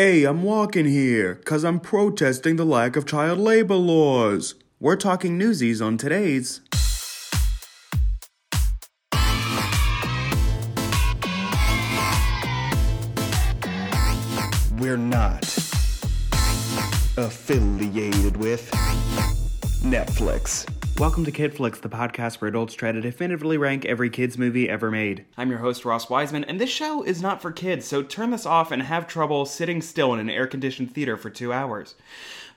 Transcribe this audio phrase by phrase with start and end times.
[0.00, 4.54] Hey, I'm walking here because I'm protesting the lack of child labor laws.
[4.78, 6.60] We're talking newsies on today's.
[14.78, 15.42] We're not
[17.16, 18.70] affiliated with
[19.82, 20.77] Netflix.
[20.98, 24.68] Welcome to Kid Flicks, the podcast where adults try to definitively rank every kid's movie
[24.68, 25.24] ever made.
[25.36, 28.44] I'm your host, Ross Wiseman, and this show is not for kids, so turn this
[28.44, 31.94] off and have trouble sitting still in an air conditioned theater for two hours.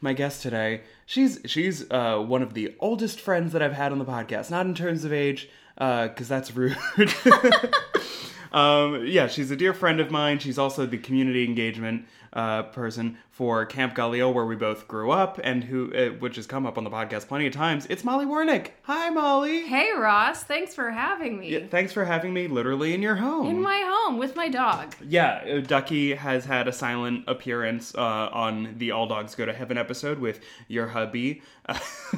[0.02, 4.00] My guest today, she's she's uh, one of the oldest friends that I've had on
[4.00, 6.76] the podcast, not in terms of age, because that's rude.
[8.52, 10.40] um, yeah, she's a dear friend of mine.
[10.40, 15.40] She's also the community engagement uh, person for Camp Galil, where we both grew up,
[15.44, 17.88] and who, uh, which has come up on the podcast plenty of times.
[17.90, 18.68] It's Molly Warnick.
[18.84, 19.66] Hi, Molly.
[19.68, 21.50] Hey Ross, thanks for having me.
[21.50, 23.48] Yeah, thanks for having me literally in your home.
[23.48, 24.96] In my home with my dog.
[25.08, 28.00] Yeah, uh, Ducky has had a silent appearance uh,
[28.32, 31.42] on the All Dogs Go to Heaven episode with your hubby,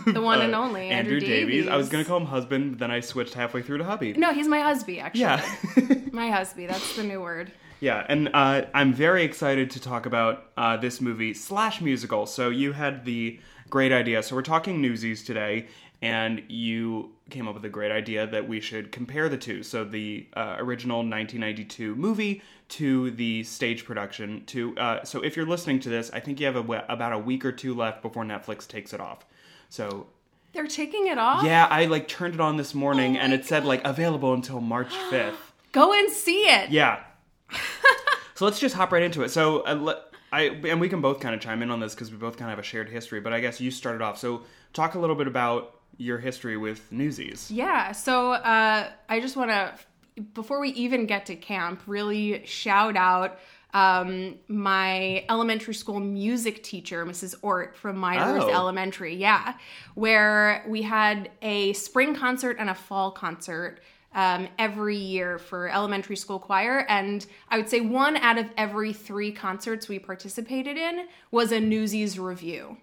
[0.06, 1.68] The one and only Andrew Davies.
[1.68, 4.14] I was gonna call him husband, but then I switched halfway through to hubby.
[4.14, 5.22] No, he's my husband actually.
[5.22, 5.56] Yeah,
[6.12, 7.52] My husband, that's the new word.
[7.84, 12.26] Yeah, and uh, I'm very excited to talk about uh, this movie slash musical.
[12.26, 14.24] So you had the great idea.
[14.24, 15.68] So we're talking Newsies today,
[16.02, 19.64] and you came up with a great idea that we should compare the two.
[19.64, 24.46] So the uh, original 1992 movie to the stage production.
[24.46, 27.20] To uh, so if you're listening to this, I think you have a, about a
[27.20, 29.26] week or two left before Netflix takes it off.
[29.68, 30.08] So
[30.54, 31.44] They're taking it off?
[31.44, 34.62] yeah, I like turned it on this morning, Oh and it said like available until
[34.62, 35.36] March 5th.
[35.74, 36.70] Go and see it.
[36.70, 37.02] Yeah.
[38.36, 39.30] so let's just hop right into it.
[39.30, 42.12] So uh, le- I and we can both kind of chime in on this because
[42.12, 43.20] we both kind of have a shared history.
[43.20, 44.18] But I guess you started off.
[44.18, 47.52] So talk a little bit about your history with Newsies.
[47.52, 49.74] Yeah, so uh, I just want to,
[50.34, 53.38] before we even get to camp, really shout out
[53.76, 57.36] um, my elementary school music teacher, Mrs.
[57.44, 58.50] Ort from Myers Oh.
[58.50, 59.16] Elementary.
[59.16, 59.54] Yeah,
[59.94, 63.80] where we had a spring concert and a fall concert.
[64.16, 68.94] Um, every year for elementary school choir, and I would say one out of every
[68.94, 72.78] three concerts we participated in was a Newsies revue.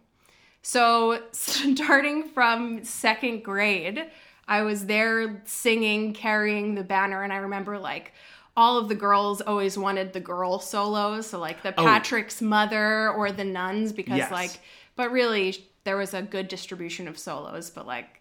[0.63, 4.07] So, starting from second grade,
[4.49, 8.13] I was there singing, carrying the banner, and I remember like
[8.57, 13.31] all of the girls always wanted the girl solos, so like the Patrick's mother or
[13.31, 14.33] the nuns, because Yes.
[14.33, 14.61] like,
[14.97, 18.21] but really there was a good distribution of solos, but like,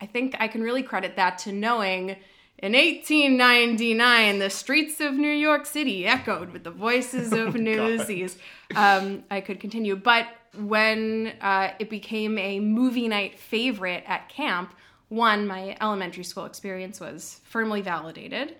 [0.00, 2.16] I think I can really credit that to knowing
[2.62, 8.36] in 1899, the streets of New York City echoed with the voices of newsies.
[8.76, 14.74] Um, I could continue, but when uh, it became a movie night favorite at camp,
[15.08, 18.56] one, my elementary school experience was firmly validated.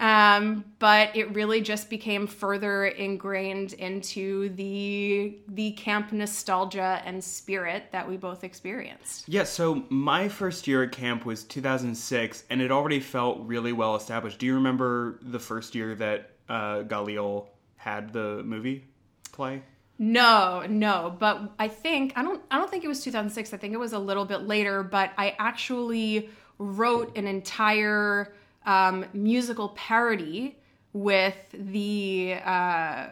[0.00, 7.84] Um, but it really just became further ingrained into the the camp nostalgia and spirit
[7.92, 9.28] that we both experienced.
[9.28, 9.44] Yeah.
[9.44, 14.38] So my first year at camp was 2006, and it already felt really well established.
[14.38, 18.84] Do you remember the first year that uh, Galil had the movie
[19.30, 19.62] play?
[19.98, 23.52] No, no, but I think I don't I don't think it was 2006.
[23.52, 26.28] I think it was a little bit later, but I actually
[26.58, 28.34] wrote an entire
[28.66, 30.56] um, musical parody
[30.92, 33.06] with the uh,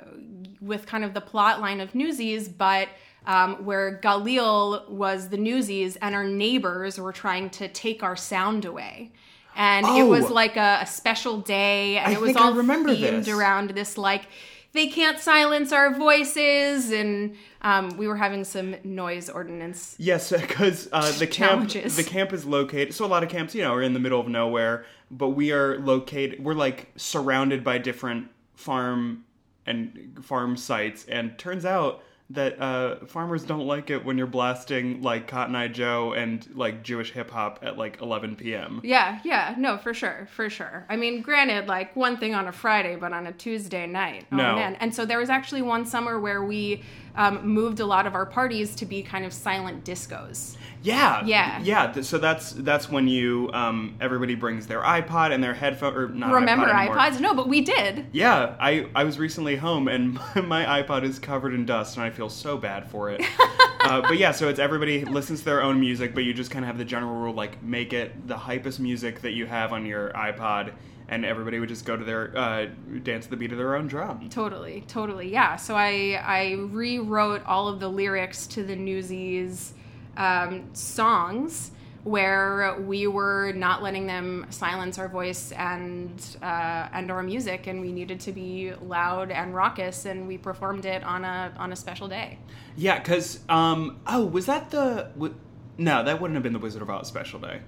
[0.61, 2.89] with kind of the plot line of Newsies, but
[3.27, 8.65] um, where Galil was the Newsies and our neighbors were trying to take our sound
[8.65, 9.13] away.
[9.57, 10.35] And it was Oh.
[10.35, 13.29] like a, a special day, and I it was all themed this.
[13.29, 14.27] around this like
[14.73, 19.97] they can't silence our voices, and um, we were having some noise ordinance.
[19.99, 21.97] Yes, because uh, the camp Challenges.
[21.97, 22.95] the camp is located.
[22.95, 25.53] So a lot of camps, you know, are in the middle of nowhere, but we
[25.53, 26.43] are located.
[26.43, 29.25] We're like surrounded by different farm
[29.67, 35.03] and farm sites, and turns out that uh, farmers don't like it when you're blasting
[35.03, 38.81] like Cotton Eye Joe and like Jewish hip hop at like 11 p.m.
[38.85, 40.87] Yeah, yeah, no, for sure, for sure.
[40.89, 44.27] I mean, granted, like one thing on a Friday, but on a Tuesday night.
[44.33, 44.55] Oh No.
[44.55, 44.77] man!
[44.77, 46.83] And so there was actually one summer where we
[47.17, 50.57] um, moved a lot of our parties to be kind of silent discos.
[50.83, 51.61] Yeah, Yeah.
[51.63, 52.01] yeah.
[52.01, 56.33] So that's that's when you um, everybody brings their iPod and their headphone or not
[56.33, 57.21] Remember iPod iPods?
[57.21, 58.07] No, but we did.
[58.13, 60.15] Yeah, I, I was recently home and
[60.47, 63.23] my iPod is covered in dust and I feel so bad for it.
[63.81, 66.65] uh, but yeah, so it's everybody listens to their own music, but you just kind
[66.65, 69.85] of have the general rule like make it the hypest music that you have on
[69.85, 70.73] your iPod,
[71.09, 72.67] and everybody would just go to their uh,
[73.03, 74.29] dance to the beat of their own drum.
[74.31, 75.57] Totally, totally, yeah.
[75.57, 79.75] So I I rewrote all of the lyrics to the Newsies
[80.21, 81.71] um, songs
[82.05, 87.81] where we were not letting them silence our voice and uh, and our music, and
[87.81, 91.77] we needed to be loud and raucous, and we performed it on a on a
[91.77, 92.39] special day.
[92.77, 95.11] Yeah, because um, oh, was that the?
[95.15, 95.35] W-
[95.77, 97.61] no, that wouldn't have been the Wizard of Oz special day,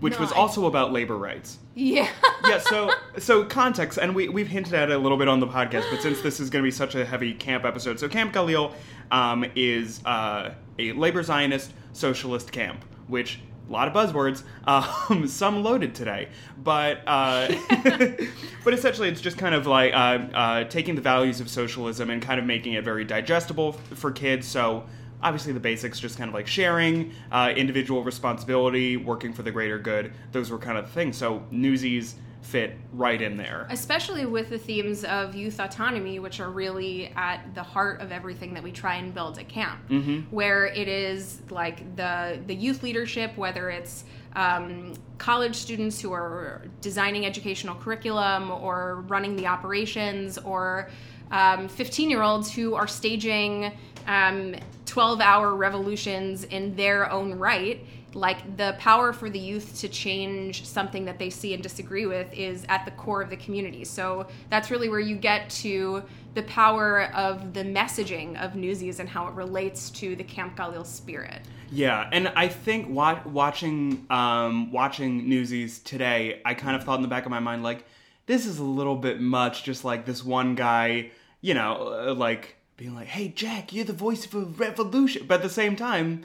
[0.00, 1.58] which No, was I- also about labor rights.
[1.74, 2.08] Yeah.
[2.48, 5.46] yeah, so so context, and we we've hinted at it a little bit on the
[5.46, 8.32] podcast, but since this is going to be such a heavy camp episode, so Camp
[8.32, 8.72] Galil
[9.12, 10.50] um, is uh,
[10.90, 14.42] a labor Zionist socialist camp, which a lot of buzzwords,
[15.10, 16.28] um, some loaded today,
[16.62, 17.48] but uh,
[18.64, 19.96] but essentially it's just kind of like uh,
[20.34, 24.10] uh, taking the values of socialism and kind of making it very digestible f- for
[24.10, 24.46] kids.
[24.46, 24.84] So
[25.22, 29.78] obviously the basics just kind of like sharing uh, individual responsibility working for the greater
[29.78, 34.48] good those were kind of the things so newsies fit right in there especially with
[34.50, 38.70] the themes of youth autonomy, which are really at the heart of everything that we
[38.72, 39.80] try and build at camp.
[39.88, 40.34] Mm-hmm.
[40.34, 44.04] Where it is like the the youth leadership, whether it's
[44.34, 50.90] um, college students who are designing educational curriculum or running the operations, or
[51.30, 53.72] um, 15 year olds who are staging
[54.06, 54.54] um,
[54.86, 60.64] 12 hour revolutions in their own right like the power for the youth to change
[60.66, 63.84] something that they see and disagree with is at the core of the community.
[63.84, 66.02] So that's really where you get to
[66.34, 70.84] the power of the messaging of Newsies and how it relates to the Camp Galil
[70.86, 71.40] spirit.
[71.70, 77.02] yeah and i think wa- watching um, watching newsies today i kind of thought in
[77.02, 77.86] the back of my mind like
[78.26, 81.10] this is a little bit much just like this one guy
[81.40, 85.36] you know uh, like being like hey jack you're the voice of a revolution but
[85.36, 86.22] at the same time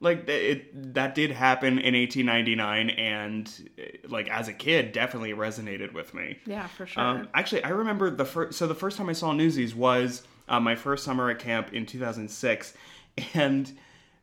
[0.00, 5.92] like it that did happen in 1899 and uh, like as a kid definitely resonated
[5.92, 7.02] with me Yeah, for sure.
[7.02, 10.58] um, actually i remember the first so the first time i saw newsies was uh,
[10.60, 12.74] my first summer at camp in 2006
[13.34, 13.72] and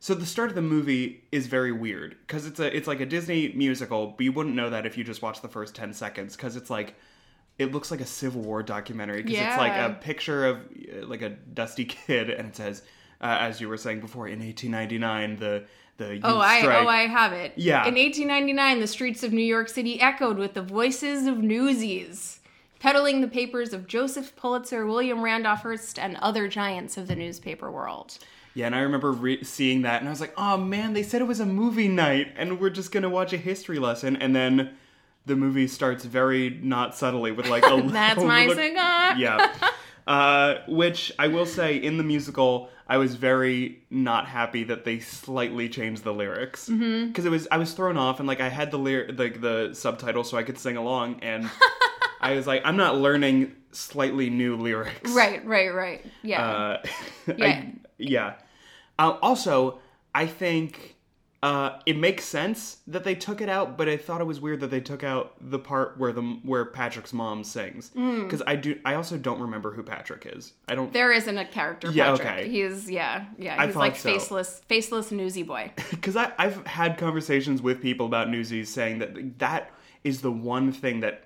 [0.00, 3.06] so the start of the movie is very weird because it's a it's like a
[3.06, 6.36] disney musical but you wouldn't know that if you just watched the first 10 seconds
[6.36, 6.94] because it's like
[7.58, 11.22] it looks like a civil war documentary because it's like a picture of uh, like
[11.22, 12.82] a dusty kid and it says
[13.20, 15.64] uh, as you were saying before in 1899 the
[15.96, 17.52] the Oh, I strike oh I have it.
[17.56, 17.86] Yeah.
[17.86, 22.40] In 1899, the streets of New York City echoed with the voices of newsies,
[22.78, 27.70] peddling the papers of Joseph Pulitzer, William Randolph Hearst, and other giants of the newspaper
[27.70, 28.18] world.
[28.54, 31.20] Yeah, and I remember re- seeing that, and I was like, "Oh man, they said
[31.20, 34.70] it was a movie night, and we're just gonna watch a history lesson." And then
[35.26, 39.16] the movie starts very not subtly with like a That's my cigar.
[39.16, 39.52] Yeah,
[40.08, 44.98] uh, which I will say in the musical, I was very not happy that they
[45.00, 47.26] slightly changed the lyrics because Mm-hmm.
[47.26, 50.24] it was I was thrown off, and like I had the lyr- like the subtitle
[50.24, 51.48] so I could sing along, and
[52.20, 55.10] I was like, I'm not learning slightly new lyrics.
[55.12, 56.04] Right, right, right.
[56.22, 56.42] Yeah.
[56.48, 56.82] Uh,
[57.36, 57.44] Yeah.
[57.46, 58.34] I, yeah.
[58.98, 59.78] Uh, also,
[60.14, 60.96] I think
[61.40, 64.58] uh, it makes sense that they took it out, but I thought it was weird
[64.60, 68.24] that they took out the part where the where Patrick's mom sings Mm.
[68.24, 68.76] because I do.
[68.84, 70.54] I also don't remember who Patrick is.
[70.66, 72.26] I don't there isn't a character Yeah, Patrick.
[72.28, 72.48] okay.
[72.48, 73.54] He's yeah, yeah.
[73.56, 74.08] I He's thought like so.
[74.10, 75.70] faceless, faceless newsy boy.
[75.90, 79.70] because I I've had conversations with people about Newsies saying that that
[80.02, 81.24] is the one thing that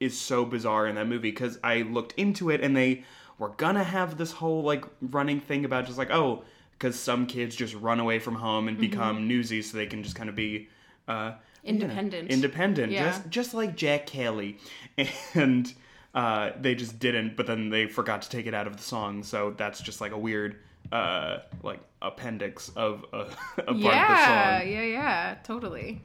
[0.00, 3.04] is so bizarre in that movie because I looked into it and they
[3.38, 6.42] were gonna have this whole like running thing about just like oh
[6.82, 10.16] because some kids just run away from home and become newsies so they can just
[10.16, 10.68] kind of be
[11.06, 11.32] uh,
[11.62, 12.30] you know, Independent.
[12.30, 13.04] independent, Yeah.
[13.04, 14.58] just just like Jack Kelly,
[15.34, 15.72] and
[16.12, 17.36] uh, they just didn't.
[17.36, 20.10] But then they forgot to take it out of the song, so that's just like
[20.10, 20.56] a weird
[20.90, 24.68] uh, like appendix of a, a part of the yeah, song.
[24.68, 25.34] yeah, yeah.
[25.44, 26.02] Totally.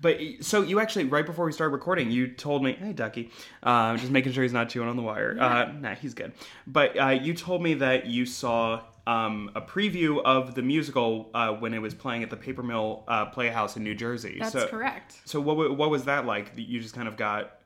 [0.00, 3.30] But so you actually right before we started recording, you told me, "Hey, Ducky,"
[3.62, 5.36] uh, just making sure he's not chewing on the wire.
[5.40, 6.32] Uh, nah, he's good.
[6.66, 11.50] But uh, you told me that you saw um, a preview of the musical uh,
[11.54, 14.36] when it was playing at the Paper Mill uh, Playhouse in New Jersey.
[14.38, 15.16] That's so, correct.
[15.24, 16.52] So what what was that like?
[16.56, 17.58] You just kind of got.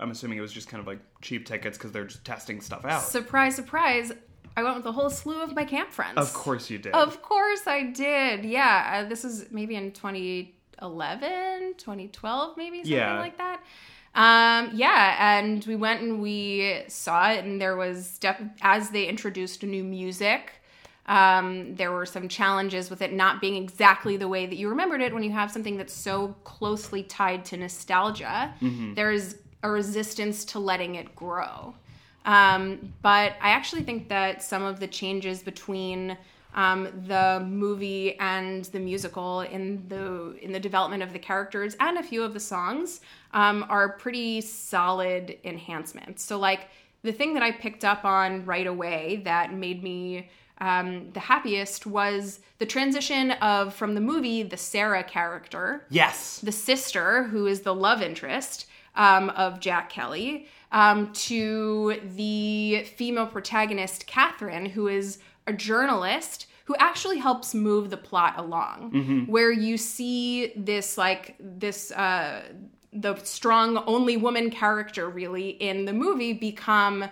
[0.00, 2.84] I'm assuming it was just kind of like cheap tickets because they're just testing stuff
[2.86, 3.02] out.
[3.02, 4.10] Surprise, surprise.
[4.56, 6.16] I went with a whole slew of my camp friends.
[6.16, 6.94] of course you did.
[6.94, 8.46] Of course I did.
[8.46, 13.18] Yeah, uh, this is maybe in 2011, 2012, maybe something Yeah.
[13.18, 13.60] like that.
[14.14, 19.04] Um, yeah, and we went and we saw it, and there was def- as they
[19.06, 20.52] introduced new music.
[21.06, 25.00] Um, there were some challenges with it not being exactly the way that you remembered
[25.00, 28.52] it when you have something that's so closely tied to nostalgia.
[28.94, 31.74] There's a resistance to letting it grow.
[32.24, 36.18] Um, but I actually think that some of the changes between
[36.54, 41.98] um, the movie and the musical in the in the development of the characters and
[41.98, 43.00] a few of the songs
[43.34, 46.24] um, are pretty solid enhancements.
[46.24, 46.68] So like
[47.02, 51.86] the thing that I picked up on right away that made me um, the happiest
[51.86, 56.40] was the transition of from the movie the Sarah character, Yes.
[56.42, 63.26] the sister who is the love interest um, of Jack Kelly, um, to the female
[63.26, 69.26] protagonist Catherine, who is a journalist who actually helps move the plot along.
[69.28, 71.90] Where you see this like this.
[71.92, 72.42] Uh,
[72.92, 77.04] the strong only woman character really in the movie become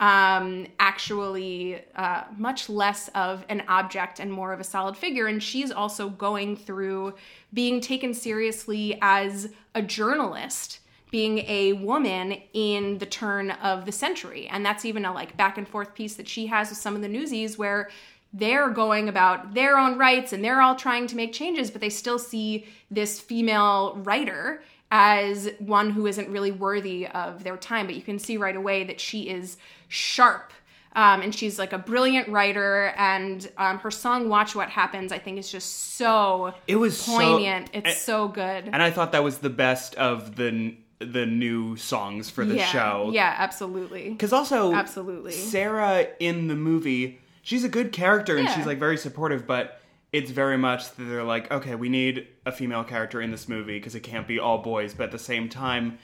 [0.00, 5.26] um, actually uh, much less of an object and more of a solid figure.
[5.26, 7.14] And she's also going through
[7.52, 10.80] being taken seriously as a journalist,
[11.10, 14.48] being a woman in the turn of the century.
[14.48, 17.02] And that's even a like back and forth piece that she has with some of
[17.02, 17.90] the newsies where
[18.32, 21.90] they're going about their own rights and they're all trying to make changes, but they
[21.90, 27.86] still see this female writer as one who isn't really worthy of their time.
[27.86, 29.56] But you can see right away that she is
[29.88, 30.52] sharp.
[30.96, 35.18] Um, and she's like a brilliant writer, and um, her song "Watch What Happens" I
[35.18, 37.70] think is just so It was so- poignant.
[37.72, 38.64] it's and- so good.
[38.72, 42.66] And I thought that was the best of the the new songs for the yeah,
[42.66, 43.10] show.
[43.14, 44.10] yeah, absolutely.
[44.10, 45.32] Because also, Absolutely.
[45.32, 49.79] Sarah in the movie, she's a good character and she's like very supportive, but
[50.12, 53.78] it's very much that they're like, okay, we need a female character in this movie
[53.78, 54.94] because it can't be all boys.
[54.94, 55.98] But at the same time,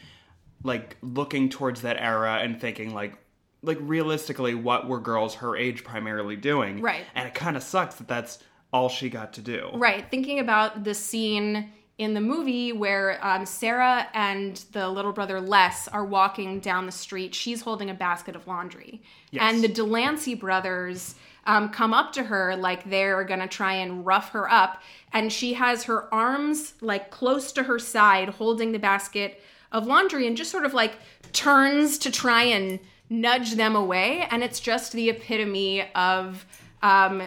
[0.62, 3.18] like looking towards that era and thinking like,
[3.62, 6.80] like realistically, what were girls her age primarily doing?
[6.80, 7.04] Right.
[7.14, 8.38] And it kind of sucks that that's
[8.72, 9.70] all she got to do.
[9.74, 10.08] Right.
[10.10, 15.88] Thinking about the scene in the movie where um, Sarah and the little brother Les
[15.88, 17.34] are walking down the street.
[17.34, 19.02] She's holding a basket of laundry.
[19.30, 19.42] Yes.
[19.42, 21.14] And the Delancey brothers
[21.46, 24.82] um, come up to her like they're to try and rough her up.
[25.12, 29.40] And she has her arms like close to her side holding the basket
[29.72, 30.94] of laundry and just sort of like
[31.32, 34.26] turns to try and nudge them away.
[34.30, 36.44] And it's just the epitome of.
[36.82, 37.22] Um,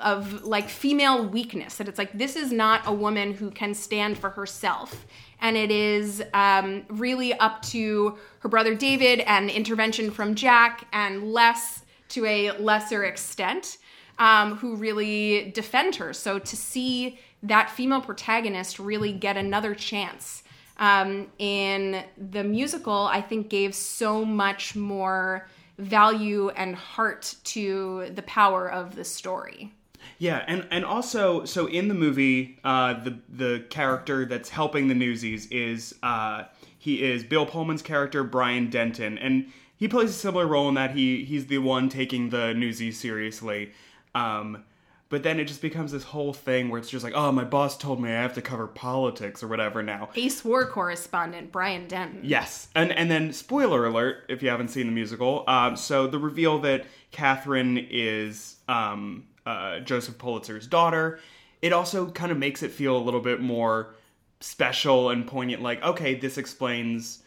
[0.00, 4.16] of like female weakness that it's like this is not a woman who can stand
[4.16, 5.06] for herself
[5.40, 11.32] and it is um, really up to her brother david and intervention from jack and
[11.32, 13.78] les to a lesser extent
[14.18, 16.12] um, who really defend her.
[16.12, 20.42] So to see that female protagonist really get another chance
[20.78, 25.48] um, in the musical i think gave so much more
[25.78, 29.72] value and heart to the power of the story.
[30.18, 34.94] Yeah, and and also, so in the movie, uh, the the character that's helping the
[34.94, 36.44] Newsies is uh,
[36.78, 40.90] he is Bill Pullman's character Brian Denton, and he plays a similar role in that
[40.90, 43.72] he he's the one taking the Newsies seriously.
[44.14, 44.64] Um,
[45.10, 47.78] but then it just becomes this whole thing where it's just like, oh, my boss
[47.78, 50.10] told me I have to cover politics or whatever now.
[50.16, 52.20] Ace War correspondent Brian Denton.
[52.22, 55.44] Yes, and and then spoiler alert if you haven't seen the musical.
[55.46, 61.20] Um, so the reveal that Catherine is um, uh, Joseph Pulitzer's daughter,
[61.62, 63.94] it also kind of makes it feel a little bit more
[64.40, 65.62] special and poignant.
[65.62, 67.22] Like, okay, this explains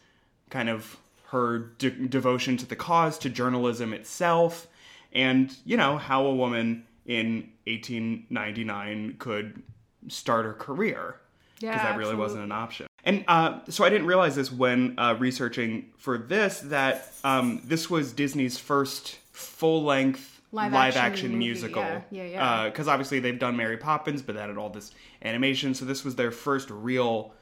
[0.52, 0.98] kind of
[1.32, 4.68] her de- devotion to the cause, to journalism itself,
[5.14, 9.62] and you know how a woman in 1899 could
[10.08, 11.16] start her career
[11.60, 12.22] Yeah, because that really absolutely.
[12.22, 12.88] wasn't an option.
[13.04, 17.90] And uh, so I didn't realize this when uh, researching for this that um, this
[17.90, 21.82] was Disney's first full length Live live, action action, musical.
[21.82, 22.66] yeah, yeah, yeah.
[22.70, 24.92] Because obviously they've done Mary Poppins, but that had all this
[25.24, 25.74] animation.
[25.74, 27.34] So this was their first real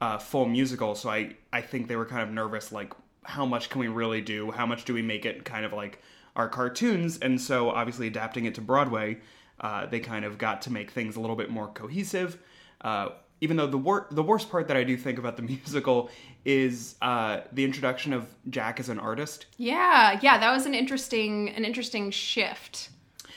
[0.00, 0.96] uh, full musical.
[0.96, 2.92] So I I think they were kind of nervous, like
[3.26, 4.50] how much can we really do?
[4.50, 6.00] How much do we make it kind of like
[6.34, 7.18] our cartoons?
[7.18, 9.18] And so obviously adapting it to Broadway,
[9.60, 12.38] uh, they kind of got to make things a little bit more cohesive.
[12.80, 16.08] Uh, even though the wor- the worst part that I do think about the musical
[16.44, 19.46] is uh, the introduction of Jack as an artist.
[19.58, 22.90] Yeah, yeah, that was an interesting an interesting shift.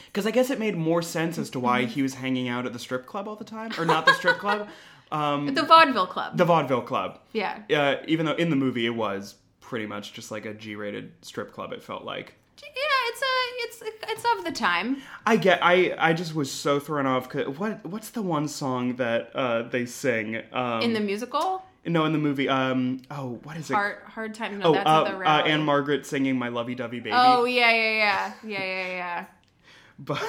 [0.07, 2.73] Because I guess it made more sense as to why he was hanging out at
[2.73, 4.67] the strip club all the time, or not the strip club,
[5.11, 6.35] um, The Vaudeville Club.
[6.35, 7.19] the vaudeville club.
[7.31, 7.59] yeah.
[7.71, 9.35] Uh, even though in the movie it was
[9.69, 12.33] pretty much just like a G-rated strip club, it felt like.
[12.61, 12.69] Yeah,
[13.07, 14.97] it's a it's it's of the time.
[15.25, 15.59] I get.
[15.61, 17.29] I I just was so thrown off.
[17.29, 20.41] 'cause what what's the one song that uh, they sing?
[20.51, 22.49] Um, In the musical, no, in the movie.
[22.49, 23.75] Um, oh, what is it?
[23.75, 24.59] hard hard time.
[24.59, 25.43] No, oh, that's uh, the uh.
[25.45, 29.25] Anne Margaret singing "My Lovey-Dovey Baby." Oh yeah, yeah, yeah, yeah, yeah, yeah,
[29.99, 30.23] but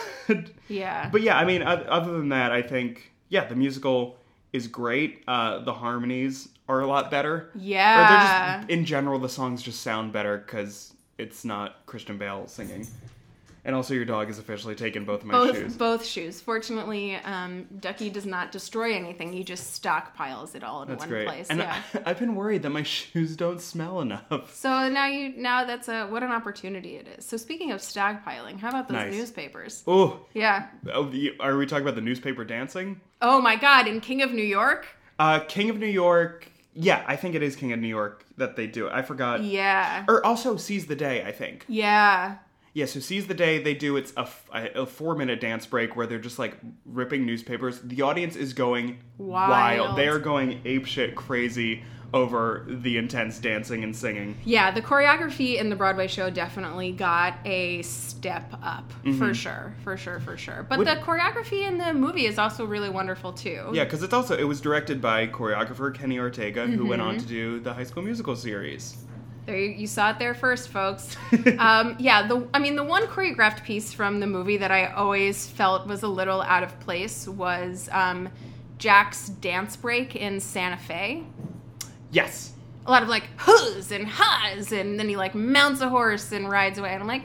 [0.69, 1.09] yeah.
[1.11, 4.19] but yeah, I mean, other than that, I think yeah, the musical
[4.53, 5.25] is great.
[5.27, 7.35] Uh, the harmonies are a lot better.
[7.35, 8.59] Or they're yeah.
[8.61, 12.87] just in general, the songs just sound better because it's not Christian Bale singing.
[13.63, 15.77] And also, your dog has officially taken both of my both shoes.
[15.77, 16.41] both shoes.
[16.41, 19.35] Fortunately, um, Ducky does not destroy anything.
[19.35, 21.27] He just stockpiles it all in That's one great.
[21.27, 21.49] place.
[21.51, 21.83] and yeah.
[21.95, 24.55] I, I've been worried that my shoes don't smell enough.
[24.55, 27.27] So now you now that's a what an opportunity it is.
[27.27, 29.13] So speaking of stockpiling, how about those Nice.
[29.13, 29.83] newspapers?
[29.87, 30.69] Oh, Yeah.
[30.95, 32.99] oh, are we talking about the newspaper dancing?
[33.21, 33.87] Oh my God!
[33.87, 34.87] In King of New York.
[35.19, 36.50] Uh, King of New York.
[36.75, 38.93] Yeah, I think it is King of New York that they do it.
[38.93, 39.43] I forgot.
[39.43, 40.05] Yeah.
[40.09, 41.65] Or also Seize the Day, I think.
[41.69, 42.37] Yeah.
[42.73, 46.19] Yeah, so Seize the Day, they do it's a four minute dance break where they're
[46.19, 47.81] just like ripping newspapers.
[47.81, 49.51] The audience is going wild.
[49.81, 49.99] Wild.
[49.99, 54.37] They are going apeshit crazy over the intense dancing and singing.
[54.45, 59.97] Yeah, the choreography in the Broadway show definitely got a step up for sure, for
[59.97, 60.67] sure, for sure.
[60.69, 63.71] But Would- the choreography in the movie is also really wonderful too.
[63.73, 67.11] Yeah, because it's also it was directed by choreographer Kenny Ortega, who went Mm-hmm.
[67.11, 68.97] on to do the High School Musical series.
[69.47, 71.17] There you, you saw it there first, folks.
[71.59, 75.47] um, yeah, the I mean the one choreographed piece from the movie that I always
[75.47, 78.29] felt was a little out of place was um,
[78.79, 81.25] Jack's dance break in Santa Fe.
[82.13, 82.53] Yes.
[82.87, 86.49] a lot of like hoo's and ha's and then he like mounts a horse and
[86.51, 87.23] rides away and i'm like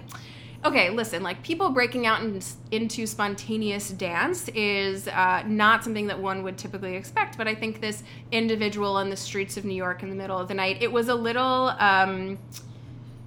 [0.66, 2.42] okay listen like people breaking out in,
[2.72, 7.80] into spontaneous dance is uh, not something that one would typically expect but i think
[7.82, 10.92] this individual on the streets of new york in the middle of the night it
[10.92, 12.38] was a little um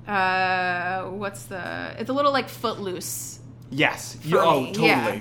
[0.06, 3.38] uh what's the it's a little like footloose
[3.70, 4.16] Yes.
[4.22, 4.86] You- oh, totally.
[4.86, 5.20] yeah.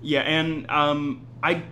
[0.00, 0.20] Yeah.
[0.20, 1.64] and um, I,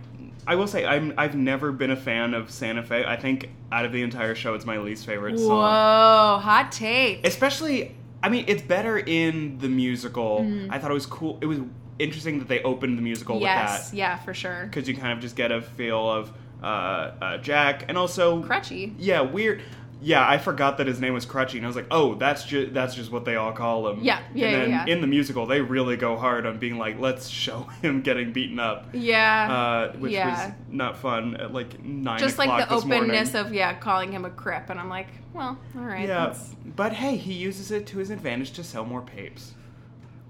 [0.49, 3.05] I will say I'm I've never been a fan of Santa Fe.
[3.05, 5.59] I think out of the entire show, it's my least favorite whoa song.
[5.61, 10.47] Whoa, hot take Especially, I mean, it's better in the musical.
[10.71, 11.39] I thought it was cool.
[11.41, 11.61] It was
[11.99, 15.13] interesting that they opened the musical yes with that yeah for sure because you kind
[15.13, 16.33] of just get a feel of
[16.63, 19.63] uh, uh, Jack and also crutchy Yeah, weird.
[20.01, 22.73] Yeah, I forgot that his name was Crutchy, and I was like, "Oh, that's just
[22.73, 24.93] that's just what they all call him." Yeah, yeah, And then yeah, yeah.
[24.95, 28.61] in the musical, they really go hard on being like, "Let's show him getting beaten
[28.61, 29.53] up," yeah
[29.93, 30.47] uh, which yeah.
[30.49, 33.47] was not fun at like nine just like the openness morning.
[33.49, 36.93] of yeah calling him a crip and i'm like well all right yeah, that's but
[36.93, 39.55] hey, he uses it to his advantage to sell more papes.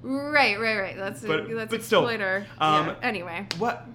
[0.03, 2.95] right right right that's But- that's but still, exploiter um, yeah.
[3.03, 3.87] anyway What,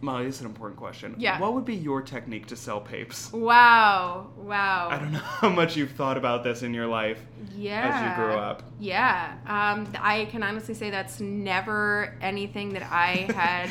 [0.00, 0.24] Molly?
[0.26, 1.14] This is an important question.
[1.18, 1.40] Yeah.
[1.40, 3.32] What would be your technique to sell papes?
[3.32, 7.20] wow wow I don't know how much you've thought about this in your life
[7.56, 8.62] yeah as you grew up.
[8.78, 13.70] yeah um i can honestly say that's never anything that i had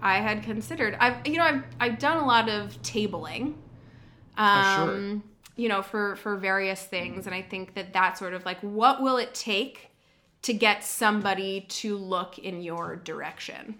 [0.00, 3.54] i had considered i've you know i've i've done a lot of tabling um
[4.38, 5.20] Oh, sure.
[5.56, 9.02] you know for for various things and i think that that sort of like what
[9.02, 9.90] will it take
[10.42, 13.76] to get somebody to look in your direction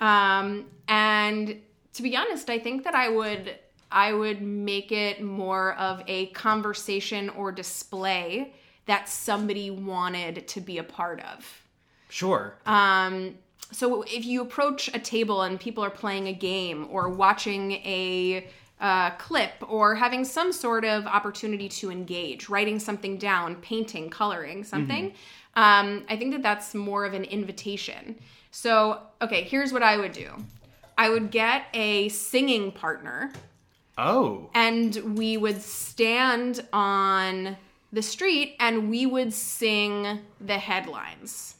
[0.00, 1.60] um and
[1.92, 3.56] to be honest i think that i would
[3.90, 8.52] i would make it more of a conversation or display
[8.86, 11.62] that somebody wanted to be a part of
[12.10, 12.54] Sure.
[12.64, 13.34] um,
[13.70, 18.48] so if you approach a table and people are playing a game or watching a
[18.80, 24.64] uh, clip or having some sort of opportunity to engage, writing something down, painting, coloring
[24.64, 25.12] something,
[25.56, 28.18] um, I think that that's more of an invitation.
[28.50, 30.30] So, okay, here's what I would do
[30.96, 33.32] I would get a singing partner
[33.96, 34.50] oh.
[34.54, 37.56] and we would stand on
[37.92, 41.56] the street and we would sing the headlines.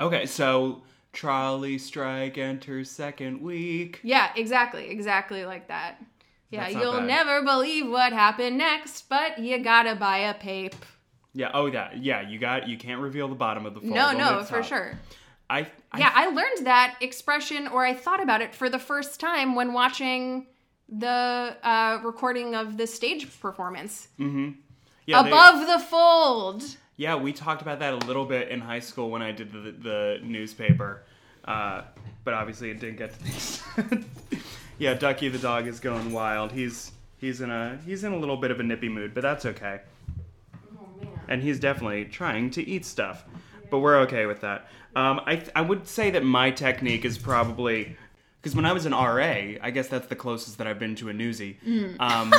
[0.00, 0.82] Okay, so
[1.12, 4.00] trolley strike enters second week.
[4.02, 6.02] Yeah, exactly, exactly like that.
[6.50, 7.06] Yeah, you'll bad.
[7.06, 10.74] never believe what happened next, but you gotta buy a pape.
[11.34, 11.50] Yeah.
[11.52, 11.90] Oh, yeah.
[11.94, 12.28] Yeah.
[12.28, 12.68] You got.
[12.68, 13.92] You can't reveal the bottom of the fold.
[13.92, 14.98] No, no, for sure.
[15.50, 15.66] I.
[15.92, 19.54] I Yeah, I learned that expression, or I thought about it for the first time
[19.54, 20.46] when watching
[20.88, 24.08] the uh, recording of the stage performance.
[24.18, 24.52] yeah,
[25.06, 26.62] they- Above the fold.
[26.96, 29.72] yeah, we talked about that a little bit in high school when I did the,
[29.72, 31.02] the newspaper,
[31.46, 31.82] uh,
[32.22, 33.62] but obviously it didn't get to these.
[34.78, 36.52] yeah, Ducky the dog is going wild.
[36.52, 39.44] He's he's in a he's in a little bit of a nippy mood, but that's
[39.46, 39.80] okay.
[41.28, 43.24] And he's definitely trying to eat stuff.
[43.70, 44.68] But we're okay with that.
[44.96, 47.96] Um, I I would say that my technique is probably
[48.40, 51.08] because when I was an RA, I guess that's the closest that I've been to
[51.08, 51.56] a newsie.
[51.98, 52.32] Um,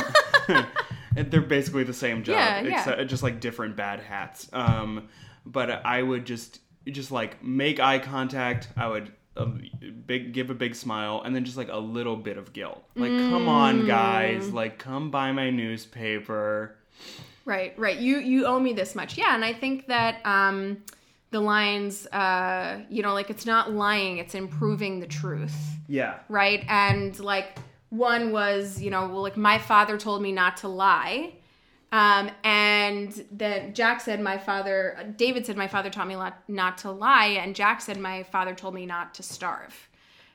[1.14, 2.78] they're basically the same job, Yeah, yeah.
[2.78, 4.48] except just like different bad hats.
[4.52, 5.08] Um,
[5.44, 8.68] but I would just just like make eye contact.
[8.76, 9.12] I would.
[9.38, 9.60] Um,
[10.06, 13.10] big give a big smile and then just like a little bit of guilt like
[13.10, 13.86] come on Mm.
[13.86, 16.74] guys like come buy my newspaper
[17.46, 17.96] Right, right.
[17.96, 19.16] You you owe me this much.
[19.16, 20.82] Yeah, and I think that um
[21.30, 25.56] the lines uh you know like it's not lying, it's improving the truth.
[25.86, 26.64] yeah Right?
[26.68, 27.56] And like
[27.90, 31.34] one was, you know, well like my father told me not to lie.
[31.92, 36.16] Um, and then Jack said, "My father." David said, "My father taught me
[36.48, 39.88] not to lie," and Jack said, "My father told me not to starve."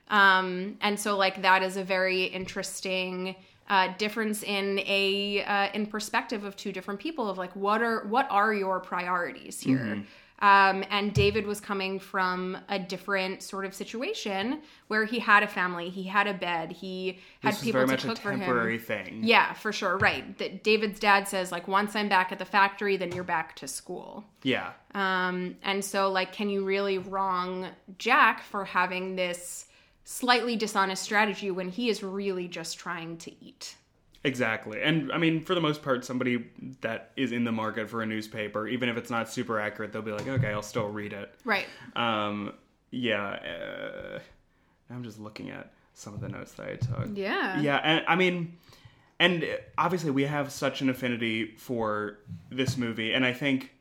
[0.07, 3.35] Um, and so, like that is a very interesting
[3.71, 8.05] uh, difference in a uh, in perspective of two different people of like what are
[8.07, 10.03] what are your priorities here.
[10.39, 15.47] Um, and David was coming from a different sort of situation where he had a
[15.47, 18.39] family, he had a bed, he had This people to cook for him.
[18.39, 19.21] temporary thing.
[19.23, 19.97] Yeah, for sure.
[19.97, 20.35] Right.
[20.39, 23.67] That David's dad says like once I'm back at the factory, then you're back to
[23.67, 24.25] school.
[24.41, 24.71] Yeah.
[24.95, 27.67] Um, and so like, can you really wrong
[27.99, 29.67] Jack for having this
[30.03, 33.75] slightly dishonest strategy when he is really just trying to eat?
[34.23, 34.81] Exactly.
[34.81, 36.45] And I mean, for the most part, somebody
[36.81, 40.03] that is in the market for a newspaper, even if it's not super accurate, they'll
[40.03, 41.33] be like, okay, I'll still read it.
[41.43, 41.65] Right.
[41.95, 42.53] Um,
[42.91, 43.23] yeah.
[43.23, 44.19] Uh,
[44.91, 47.17] I'm just looking at some of the notes that I took.
[47.17, 47.59] Yeah.
[47.61, 47.77] Yeah.
[47.77, 48.57] And I mean,
[49.19, 49.45] and
[49.77, 52.19] obviously, we have such an affinity for
[52.51, 53.13] this movie.
[53.13, 53.71] And I think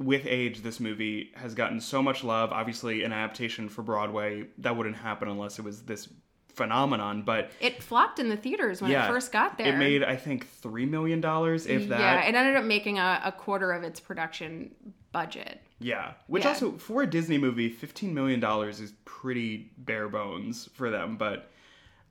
[0.00, 2.50] with age, this movie has gotten so much love.
[2.50, 6.08] Obviously, an adaptation for Broadway, that wouldn't happen unless it was this
[6.48, 7.22] phenomenon.
[7.22, 9.74] But It flopped in the theaters when yeah, it first got there.
[9.74, 12.00] It made, I think, $3 million, if that.
[12.00, 14.74] Yeah, it ended up making a, a quarter of its production
[15.12, 15.60] budget.
[15.78, 16.50] Yeah, which Yeah.
[16.50, 21.16] also for a Disney movie, fifteen million dollars is pretty bare bones for them.
[21.16, 21.50] But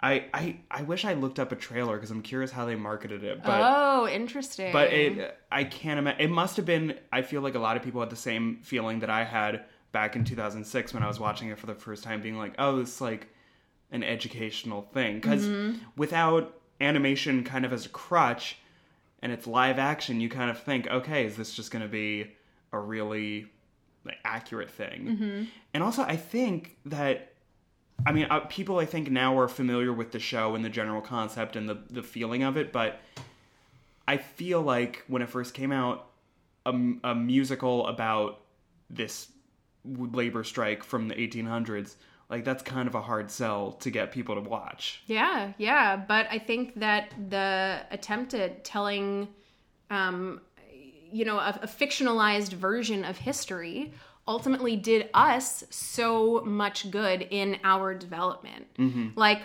[0.01, 3.23] I I, I wish I looked up a trailer because I'm curious how they marketed
[3.23, 3.43] it.
[3.43, 4.71] But oh, interesting.
[4.71, 6.21] but it I can't imagine.
[6.21, 6.97] It must have been.
[7.11, 10.15] I feel like a lot of people had the same feeling that I had back
[10.15, 13.01] in 2006 when I was watching it for the first time, being like, oh, it's
[13.01, 13.27] like
[13.91, 15.77] an educational thing because mm-hmm.
[15.97, 18.57] without animation kind of as a crutch
[19.21, 22.31] and it's live action, you kind of think, okay, is this just going to be
[22.71, 23.47] a really
[24.05, 25.05] like, accurate thing?
[25.05, 25.43] Mm-hmm.
[25.73, 27.28] And also, I think that,
[28.05, 31.01] I mean, uh, people I think now are familiar with the show and the general
[31.01, 32.99] concept and the, the feeling of it, but
[34.07, 36.05] I feel like when it first came out,
[36.65, 38.41] a, a musical about
[38.89, 39.27] this
[39.85, 41.95] labor strike from the 1800s,
[42.29, 45.01] like that's kind of a hard sell to get people to watch.
[45.07, 49.27] Yeah, yeah, but I think that the attempt at telling,
[49.89, 50.41] um,
[51.11, 53.91] you know, a, a fictionalized version of history
[54.29, 58.67] ultimately did us so much good in our development.
[59.15, 59.41] Like,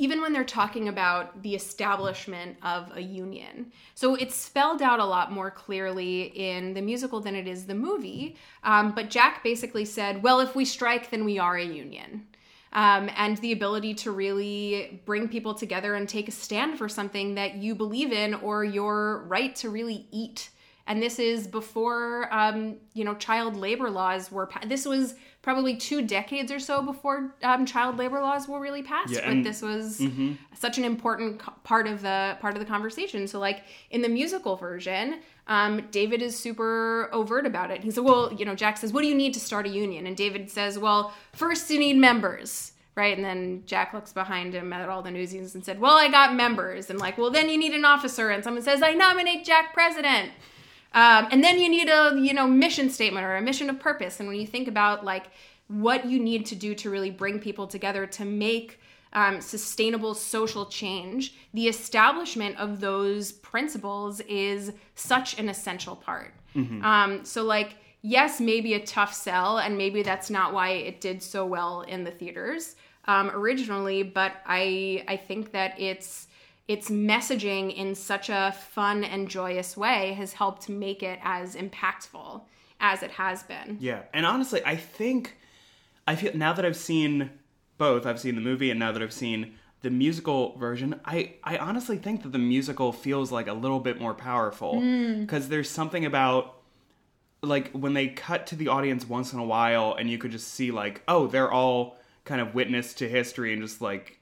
[0.00, 3.72] even when they're talking about the establishment of a union.
[3.96, 7.74] So it's spelled out a lot more clearly in the musical than it is the
[7.74, 8.36] movie.
[8.62, 12.28] Um, but Jack basically said, well, if we strike, then we are a union.
[12.72, 17.34] Um, and the ability to really bring people together and take a stand for something
[17.34, 20.50] that you believe in or your right to really eat.
[20.88, 24.46] And this is before, um, you know, child labor laws were.
[24.46, 28.82] Pa- this was probably two decades or so before um, child labor laws were really
[28.82, 29.12] passed.
[29.12, 30.02] Yeah, but and- this was
[30.54, 33.28] such an important co- part of the part of the conversation.
[33.28, 37.84] So, like in the musical version, um, David is super overt about it.
[37.84, 40.06] He said, "Well, you know," Jack says, "What do you need to start a union?"
[40.06, 44.72] And David says, "Well, first you need members." Right, and then Jack looks behind him
[44.72, 47.56] at all the newsies and said, "Well, I got members." And like, "Well, then you
[47.56, 50.32] need an officer." And someone says, "I nominate Jack president."
[50.94, 54.20] Um, and then you need a you know mission statement or a mission of purpose.
[54.20, 55.26] And when you think about like
[55.68, 58.80] what you need to do to really bring people together to make
[59.12, 66.34] um, sustainable social change, the establishment of those principles is such an essential part.
[66.82, 71.22] Um, so like yes, maybe a tough sell, and maybe that's not why it did
[71.22, 74.02] so well in the theaters um, originally.
[74.02, 76.27] But I I think that it's
[76.68, 82.42] its messaging in such a fun and joyous way has helped make it as impactful
[82.78, 83.78] as it has been.
[83.80, 85.36] Yeah, and honestly, I think
[86.06, 87.30] I feel now that I've seen
[87.78, 91.56] both, I've seen the movie, and now that I've seen the musical version, I I
[91.56, 95.22] honestly think that the musical feels like a little bit more powerful hmm.
[95.22, 96.54] because there's something about
[97.42, 100.48] like when they cut to the audience once in a while, and you could just
[100.48, 104.17] see like, oh, they're all kind of witness to history and just like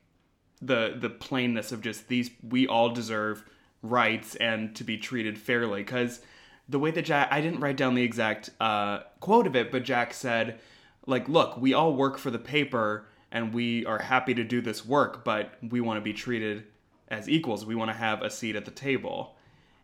[0.60, 3.44] the the plainness of just these we all deserve
[3.82, 5.82] rights and to be treated fairly.
[5.82, 6.20] Because
[6.68, 9.84] the way that Jack I didn't write down the exact uh, quote of it but
[9.84, 10.58] Jack said
[11.06, 14.84] like look we all work for the paper and we are happy to do this
[14.84, 16.64] work but we want to be treated
[17.08, 17.64] as equals.
[17.64, 19.36] We want to have a seat at the table.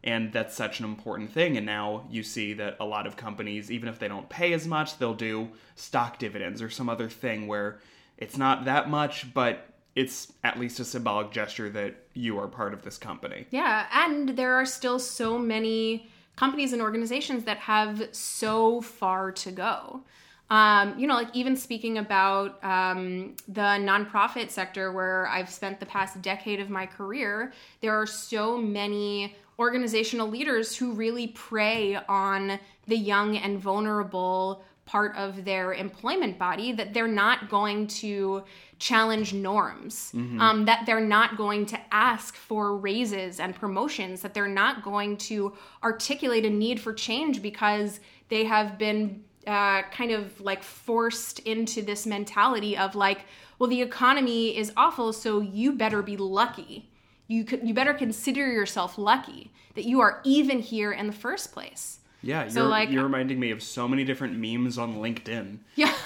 [0.05, 3.71] And that's such an important thing and now you see that a lot of companies
[3.71, 7.47] even if they don't pay as much they'll do stock dividends or some other thing
[7.47, 7.79] where
[8.19, 12.73] it's not that much but it's at least a symbolic gesture that you are part
[12.73, 18.09] of this company Yeah, and there are still so many companies and organizations that have
[18.13, 20.03] so far to go.
[20.51, 25.87] Um, you know, like even speaking about um, the nonprofit sector where I've spent the
[25.87, 32.59] past decade of my career, there are so many organizational leaders who really prey on
[32.87, 38.43] the young and vulnerable part of their employment body that they're not going to
[38.79, 44.49] challenge norms, um, that they're not going to ask for raises and promotions, that they're
[44.49, 45.53] not going to
[45.85, 51.81] articulate a need for change because they have been uh, kind of like forced into
[51.83, 53.25] this mentality of like,
[53.59, 56.91] well, the economy is awful, so you better be lucky.
[57.29, 61.53] You could, you better consider yourself lucky that you are even here in the first
[61.53, 62.01] place.
[62.23, 65.59] Yeah, So, you're, like- you're reminding me of so many different memes on LinkedIn.
[65.77, 65.93] Yeah.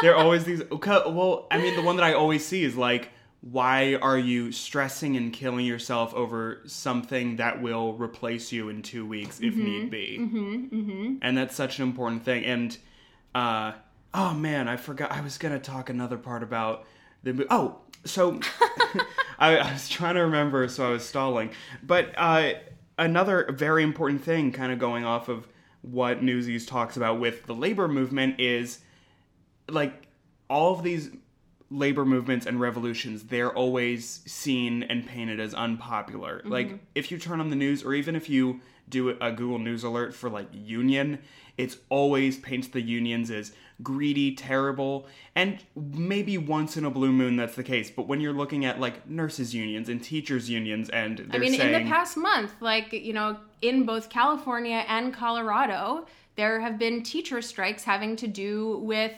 [0.00, 0.62] There are always these.
[0.70, 4.52] okay, Well, I mean, the one that I always see is like, why are you
[4.52, 9.90] stressing and killing yourself over something that will replace you in two weeks if need
[9.90, 10.18] be?
[10.20, 11.14] Mm-hmm, mm-hmm.
[11.20, 12.44] And that's such an important thing.
[12.44, 12.78] And,
[13.34, 13.72] uh,
[14.14, 15.10] oh man, I forgot.
[15.10, 16.84] I was gonna talk another part about
[17.24, 17.44] the.
[17.50, 18.38] Oh, so
[19.38, 21.50] I, I was trying to remember, so I was stalling.
[21.82, 22.52] But uh,
[22.98, 25.46] another very important thing, kind of going off of
[25.82, 28.80] what Newsies talks about with the labor movement, is
[29.68, 30.08] like
[30.50, 31.10] all of these
[31.70, 36.40] labor movements and revolutions they're always seen and painted as unpopular.
[36.44, 36.76] Like mm-hmm.
[36.94, 40.14] if you turn on the news or even if you do a google news alert
[40.14, 41.18] for like union
[41.58, 47.36] it's always paints the unions as greedy terrible and maybe once in a blue moon
[47.36, 51.18] that's the case but when you're looking at like nurses unions and teachers unions and
[51.18, 55.12] they're I mean, saying in the past month, like, you know, in both California and
[55.12, 59.12] Colorado, there have been teacher strikes having to do with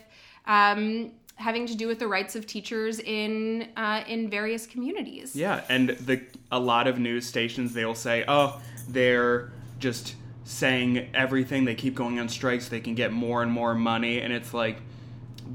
[0.46, 5.36] um, having to do with the rights of teachers in uh, in various communities.
[5.36, 11.64] Yeah, and the a lot of news stations they'll say, "Oh, they're just saying everything.
[11.64, 12.68] They keep going on strikes.
[12.68, 14.78] They can get more and more money." And it's like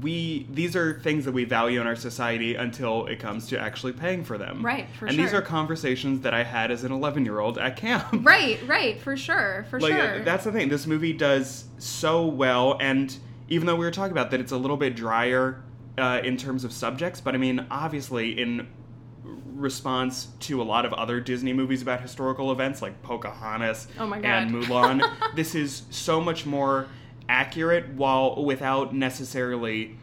[0.02, 3.92] we these are things that we value in our society until it comes to actually
[3.92, 4.64] paying for them.
[4.64, 8.06] Right, for and these are conversations that I had as an 11-year-old at camp.
[8.26, 10.24] Right, right, for sure, for like sure.
[10.24, 10.68] that's the thing.
[10.68, 13.16] This movie does so well, and
[13.48, 15.62] even though we were talking about that, it's a little bit drier
[15.96, 17.20] uh, in terms of subjects.
[17.20, 18.66] But I mean, obviously, in
[19.56, 24.50] response to a lot of other Disney movies about historical events, like Pocahontas Oh and
[24.52, 25.02] Mulan,
[25.34, 26.88] this is so much more
[27.28, 29.96] accurate, while without necessarily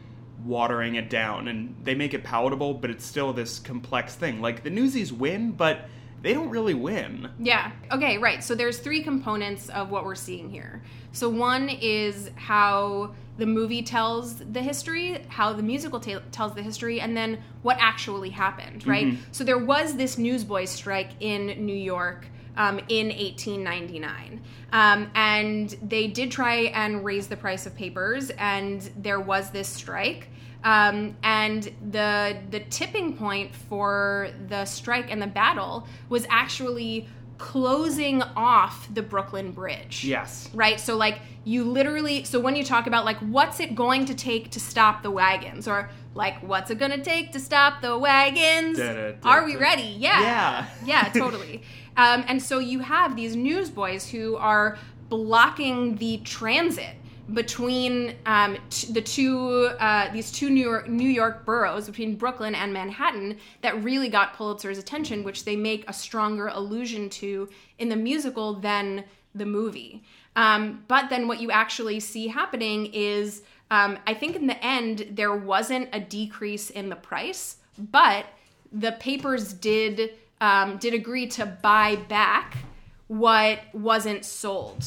[0.44, 1.48] watering it down.
[1.48, 4.40] And they make it palatable, but it's still this complex thing.
[4.40, 5.88] Like the Newsies win, but
[6.22, 7.30] they don't really win.
[7.38, 7.70] Yeah.
[7.92, 8.42] Okay, right.
[8.42, 10.82] So there's three components of what we're seeing here.
[11.12, 16.62] So one is how the movie tells the history, how the musical ta- tells the
[16.62, 19.06] history, and then what actually happened, right?
[19.32, 24.40] So there was this newsboys strike in New York um, in 1899.
[24.72, 29.68] Um, and they did try and raise the price of papers, and there was this
[29.68, 30.28] strike.
[30.62, 37.06] Um, and the the tipping point for the strike and the battle was actually
[37.38, 40.04] closing off the Brooklyn Bridge.
[40.04, 40.48] Yes.
[40.54, 40.78] Right?
[40.80, 44.50] So like you literally so when you talk about like what's it going to take
[44.52, 48.78] to stop the wagons or like what's it going to take to stop the wagons?
[49.24, 49.94] Are we ready?
[49.98, 50.20] Yeah.
[50.22, 50.66] Yeah.
[50.84, 51.62] Yeah, totally.
[51.96, 56.94] um, and so you have these newsboys who are blocking the transit
[57.32, 62.54] between um, t- the two uh, these two New York, New York boroughs between Brooklyn
[62.54, 67.88] and Manhattan that really got Pulitzer's attention, which they make a stronger allusion to in
[67.88, 70.02] the musical than the movie.
[70.36, 75.06] Um, but then what you actually see happening is, um, I think in the end
[75.12, 77.56] there wasn't a decrease in the price,
[77.90, 78.26] but
[78.72, 80.10] the papers did
[80.40, 82.58] um, did agree to buy back
[83.06, 84.84] what wasn't sold.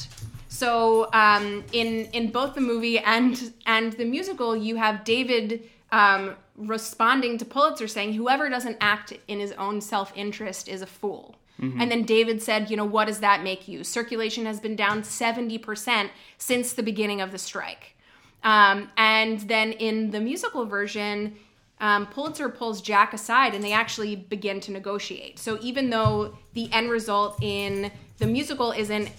[0.57, 6.35] So um, in in both the movie and and the musical, you have David um,
[6.55, 11.35] responding to Pulitzer saying, "Whoever doesn't act in his own self interest is a fool."
[11.79, 13.83] And then David said, "You know what does that make you?
[13.83, 17.95] Circulation has been down seventy percent since the beginning of the strike."
[18.43, 21.35] Um, and then in the musical version,
[21.79, 25.37] um, Pulitzer pulls Jack aside and they actually begin to negotiate.
[25.37, 29.09] So even though the end result in the musical isn't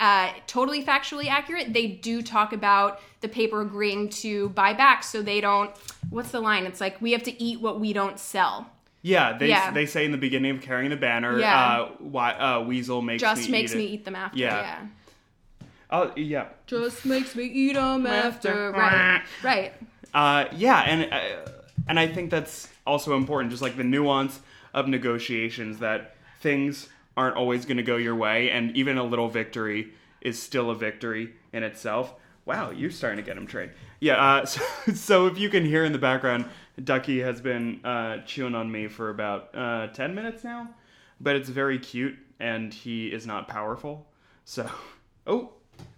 [0.00, 5.22] uh, totally factually accurate, they do talk about the paper agreeing to buy back so
[5.22, 5.70] they don't.
[6.10, 6.64] What's the line?
[6.66, 8.70] It's like, we have to eat what we don't sell.
[9.02, 9.70] Yeah, they Yeah.
[9.70, 11.56] they say in the beginning of carrying the banner, Yeah.
[11.82, 13.90] uh, why, uh, Weasel makes Just me makes eat me it.
[13.90, 14.38] eat them after.
[14.38, 14.60] Yeah.
[14.60, 14.78] Yeah.
[15.90, 18.48] Oh yeah, Just makes me eat them After.
[18.50, 18.72] after.
[18.72, 19.22] Right.
[19.42, 19.72] Right.
[20.12, 21.50] uh, yeah, and uh,
[21.88, 24.40] and I think that's also important, just like the nuance
[24.74, 29.28] of negotiations that things aren't always going to go your way, and even a little
[29.28, 32.14] victory is still a victory in itself.
[32.46, 33.72] Wow, you're starting to get him trained.
[34.00, 34.62] Yeah, uh, so,
[34.94, 36.46] so if you can hear in the background,
[36.82, 40.68] Ducky has been uh, chewing on me for about uh, 10 minutes now,
[41.20, 42.16] but it's very cute.
[42.40, 44.06] and he is not powerful.
[44.44, 44.70] So,
[45.26, 45.50] oh,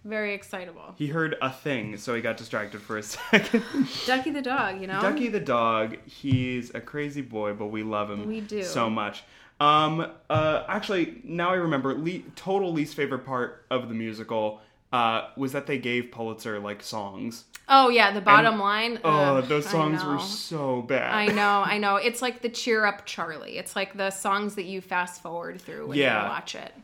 [0.04, 0.94] Very excitable.
[0.96, 3.62] he heard a thing, so he got distracted for a second.
[4.06, 5.00] Ducky the dog, you know?
[5.02, 8.62] Ducky the dog, he's a crazy boy, but we love him We do.
[8.64, 9.22] so much.
[9.60, 14.60] Um, uh, actually, now I remember, le- total least favorite part of the musical
[14.92, 17.44] uh, was that they gave Pulitzer like songs.
[17.68, 18.98] Oh yeah, the bottom And- line.
[19.04, 21.14] Oh, ugh, those songs were so bad.
[21.14, 21.96] I know, I know.
[21.96, 23.58] It's like the cheer up Charlie.
[23.58, 26.22] It's like the songs that you fast forward through when Yeah.
[26.24, 26.74] you watch it.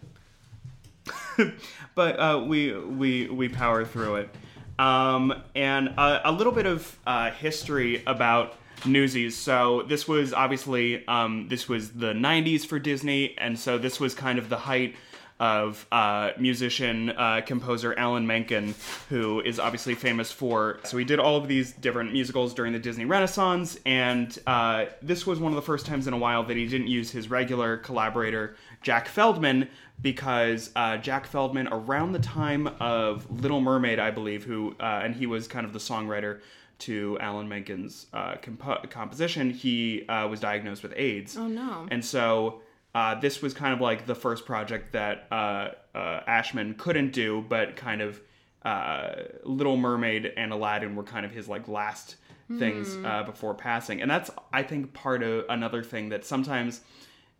[1.95, 4.31] but uh, we we we power through it.
[4.79, 9.37] Um, and uh, a little bit of uh, history about Newsies.
[9.37, 14.15] So this was obviously um, this was the '90s for Disney, and so this was
[14.15, 14.97] kind of the height
[15.39, 18.75] of uh, musician uh, composer Alan Menken,
[19.11, 20.81] who is obviously famous for.
[20.85, 25.27] So he did all of these different musicals during the Disney Renaissance, and uh, this
[25.27, 27.77] was one of the first times in a while that he didn't use his regular
[27.77, 29.69] collaborator Jack Feldman
[30.01, 35.15] because uh, Jack Feldman, around the time of Little Mermaid, I believe, who uh, and
[35.15, 36.41] he was kind of the songwriter
[36.79, 41.37] to Alan Menken's uh, compo- composition, he uh, was diagnosed with AIDS.
[41.37, 41.87] Oh no.
[41.91, 42.61] And so
[42.95, 47.45] uh, this was kind of like the first project that uh, uh, Ashman couldn't do,
[47.49, 48.21] but kind of
[48.63, 52.17] uh, Little Mermaid and Aladdin were kind of his like last
[52.59, 54.01] things uh, before passing.
[54.01, 56.81] And that's I think part of another thing that sometimes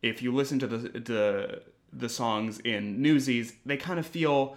[0.03, 4.57] if you listen to the the the songs in Newsies, they kind of feel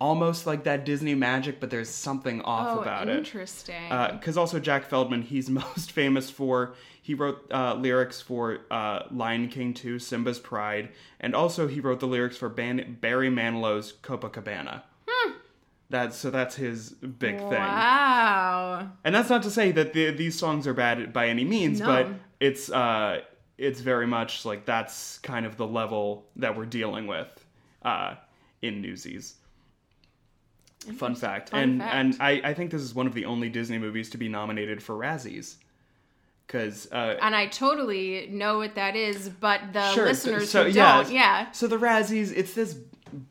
[0.00, 3.88] almost like that Disney magic, but there's something off Oh, about it interesting.
[4.12, 9.48] because also Jack Feldman, he's most famous for he wrote uh, lyrics for uh, Lion
[9.48, 14.82] King 2, Simba's Pride, and also he wrote the lyrics for Ban- Barry Manilow's Copacabana.
[15.88, 18.90] That's so that's his big thing, wow.
[19.02, 21.86] and that's not to say that the, these songs are bad by any means, No.
[21.86, 22.08] but
[22.38, 23.22] it's uh,
[23.58, 27.44] it's very much like that's kind of the level that we're dealing with
[27.82, 28.14] uh,
[28.62, 29.34] in Newsies.
[30.96, 31.94] Fun fact, Fun and fact.
[31.94, 34.82] and I, I think this is one of the only Disney movies to be nominated
[34.82, 35.56] for Razzies,
[36.46, 40.70] because uh, And I totally know what that is, but the Sure, listeners so- who
[40.70, 41.02] yeah.
[41.02, 41.50] don't, yeah.
[41.52, 42.76] So the Razzies, it's this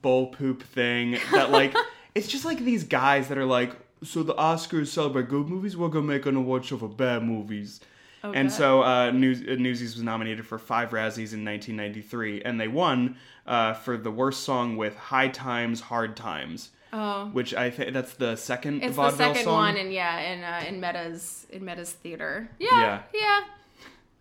[0.02, 1.74] bull poop thing that like
[2.16, 5.90] it's just like these guys that are like, so the Oscars celebrate good movies, we're
[5.90, 7.82] gonna make an award show for bad movies.
[8.22, 8.50] And Okay.
[8.50, 13.16] so uh, News- uh, Newsies was nominated for five Razzies in 1993, and they won
[13.48, 17.26] uh, for the worst song with "High Times, Hard Times," Oh.
[17.34, 19.54] which I think that's the second It's the second song.
[19.54, 22.50] one, and yeah, in uh, in Medda's in Medda's theater.
[22.60, 23.02] Yeah, Yeah.
[23.14, 23.40] yeah.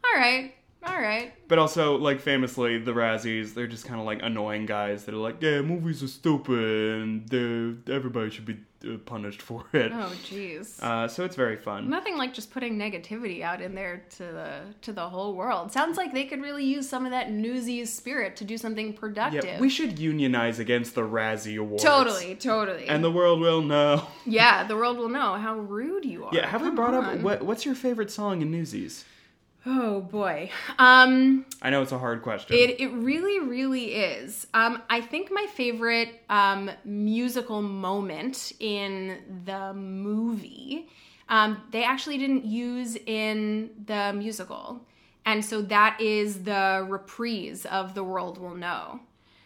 [0.05, 0.55] All right,
[0.87, 1.33] all right.
[1.49, 5.19] But also, like famously, the Razzies, they're just kind of like annoying guys that are
[5.19, 8.59] like, yeah, movies are stupid, and they're- everybody should be
[9.07, 9.91] punished for it.
[9.93, 10.81] Oh, jeez.
[10.83, 11.89] Uh, so it's very fun.
[11.91, 15.73] Nothing like just putting negativity out in there to the to the whole world.
[15.73, 19.45] Sounds like they could really use some of that newsies spirit to do something productive.
[19.45, 21.83] Yeah, we should unionize against the Razzie Awards.
[21.83, 22.89] totally, totally.
[22.89, 24.07] And the world will know.
[24.27, 26.31] yeah, the world will know how rude you are.
[26.35, 29.05] Yeah, have we Come brought up what, what's your favorite song in Newsies?
[29.71, 30.51] Oh boy.
[30.79, 32.57] Um I know it's a hard question.
[32.57, 34.47] It, it really, really is.
[34.55, 40.89] Um, I think my favorite um, musical moment in the movie,
[41.29, 44.81] um, they actually didn't use in the musical.
[45.27, 49.01] And so that is the reprise of The World Will Know.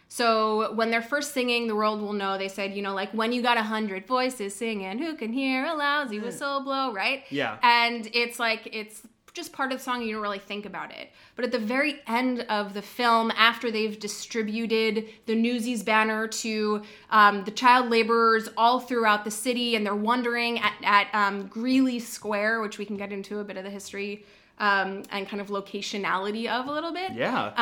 [0.07, 3.33] So when they're first singing The World Will Know, they said, you know, like when
[3.33, 7.23] you got a hundred voices singing, who can hear a lousy whistle blow, right?
[7.31, 7.57] Yeah.
[7.63, 9.01] And it's like, it's
[9.33, 11.09] just part of the song, you don't really think about it.
[11.35, 16.83] But at the very end of the film, after they've distributed the Newsies banner to
[17.09, 21.99] um, the child laborers all throughout the city, and they're wondering at, at um, Greeley
[21.99, 24.23] Square, which we can get into a bit of the history
[24.59, 27.13] um, and kind of locationality of a little bit.
[27.13, 27.53] yeah.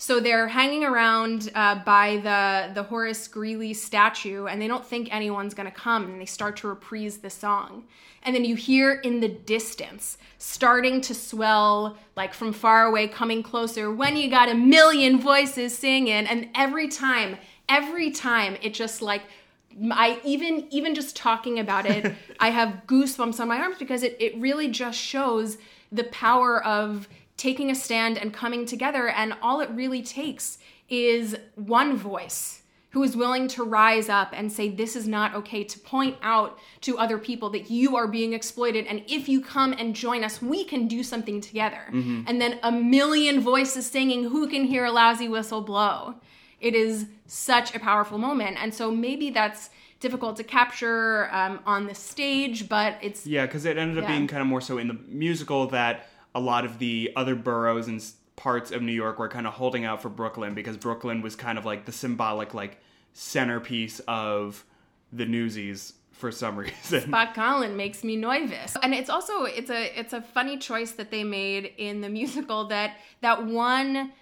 [0.00, 5.14] So they're hanging around uh, by the the Horace Greeley statue, and they don't think
[5.14, 7.84] anyone's gonna come, and they start to reprise the song.
[8.22, 13.42] And then you hear in the distance, starting to swell, like from far away, coming
[13.42, 13.92] closer.
[13.94, 17.36] When you got a million voices singing, and every time,
[17.68, 19.24] every time, it just like
[19.90, 24.16] I even even just talking about it, I have goosebumps on my arms because it
[24.18, 25.58] it really just shows
[25.92, 27.06] the power of
[27.40, 30.58] taking a stand and coming together and all it really takes
[30.90, 35.62] is one voice who is willing to rise up and say this is not okay
[35.64, 39.72] to point out to other people that you are being exploited and if you come
[39.72, 41.80] and join us we can do something together.
[42.28, 46.16] And then a million voices singing who can hear a lousy whistle blow?
[46.60, 48.58] It is such a powerful moment.
[48.62, 53.64] And so maybe that's difficult to capture um, on the stage but it's Yeah, because
[53.64, 54.16] it ended up Yeah.
[54.16, 57.88] being kind of more so in the musical that a lot of the other boroughs
[57.88, 58.04] and
[58.36, 61.58] parts of New York were kind of holding out for Brooklyn because Brooklyn was kind
[61.58, 62.78] of like the symbolic like
[63.12, 64.64] centerpiece of
[65.12, 67.02] the Newsies for some reason.
[67.02, 68.76] Spot Conlon makes me nervous.
[68.82, 72.66] And it's also it's a it's a funny choice that they made in the musical
[72.68, 74.12] that that one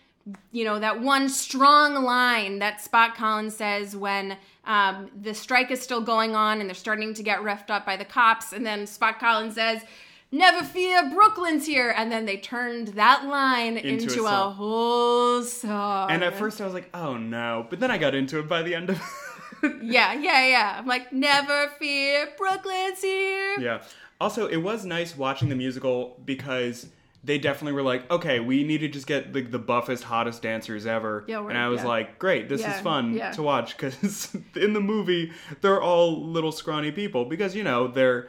[0.52, 5.80] you know that one strong line that Spot Conlon says when um, the strike is
[5.80, 8.86] still going on and they're starting to get roughed up by the cops, and then
[8.86, 9.82] Spot Conlon says,
[10.30, 15.42] "Never fear, Brooklyn's here," and then they turned that line Into into, a a, whole
[15.42, 16.10] song.
[16.10, 17.66] And at first I was like, oh no.
[17.68, 19.00] But then I got into it by the end of
[19.82, 20.76] yeah, yeah, yeah.
[20.78, 23.82] I'm like, "Never fear, Brooklyn's here." Yeah.
[24.20, 26.86] Also, it was nice watching the musical because
[27.24, 30.86] they definitely were like, okay, we need to just get the, the buffest, hottest dancers
[30.86, 31.24] ever.
[31.26, 31.88] Yeah, and I was yeah.
[31.88, 33.32] like, great, this Yeah, is fun yeah.
[33.32, 38.28] to watch because in the movie, they're all little scrawny people because, you know, they're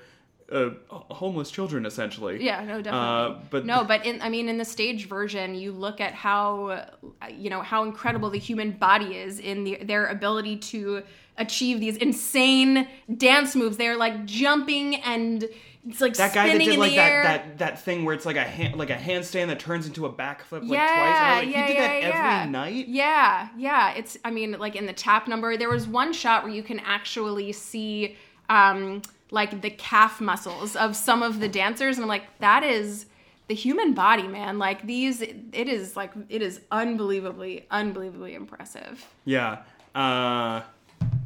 [0.52, 2.44] uh, homeless children essentially.
[2.44, 3.36] Yeah, no, definitely.
[3.36, 6.68] Uh, but no, but in I mean, in the stage version, you look at how
[6.68, 6.86] uh,
[7.32, 11.04] you know how incredible the human body is in the, their ability to
[11.38, 12.88] achieve these insane
[13.18, 13.78] dance moves.
[13.78, 15.48] They're like jumping and
[15.88, 18.44] it's like that guy that did like that, that that thing where it's like a
[18.44, 21.46] hand, like a handstand that turns into a backflip like yeah, twice.
[21.46, 22.40] Like, yeah, he did yeah, that yeah.
[22.40, 22.88] every night.
[22.88, 23.94] Yeah, yeah.
[23.94, 26.80] It's I mean, like in the tap number, there was one shot where you can
[26.80, 28.18] actually see
[28.50, 33.06] um like the calf muscles of some of the dancers, and I'm like, that is
[33.48, 34.60] the human body, man.
[34.60, 39.06] Like these, it is like it is unbelievably, unbelievably impressive.
[39.26, 39.64] Yeah.
[39.96, 40.62] Uh,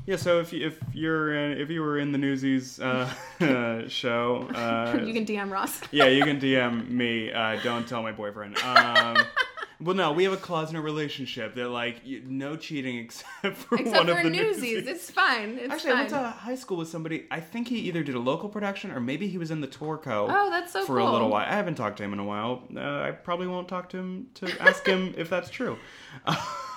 [0.05, 0.15] yeah.
[0.15, 3.09] So if you, if you're in, if you were in the Newsies uh,
[3.87, 5.81] show, uh, you can DM Ross.
[5.91, 7.31] yeah, you can DM me.
[7.31, 8.57] Uh, don't tell my boyfriend.
[8.59, 9.17] Um,
[9.81, 13.57] well, no, we have a clause in a relationship that like you, no cheating except
[13.57, 15.57] for Except one for of the Newsies, it's fine.
[15.59, 17.25] It's Actually, I went to high school with somebody.
[17.31, 19.97] I think he either did a local production or maybe he was in the tour
[19.97, 20.27] co.
[20.29, 21.45] Oh, that's so for a little while.
[21.45, 22.63] I haven't talked to him in a while.
[22.75, 25.77] Uh, I probably won't talk to him to ask him if that's true.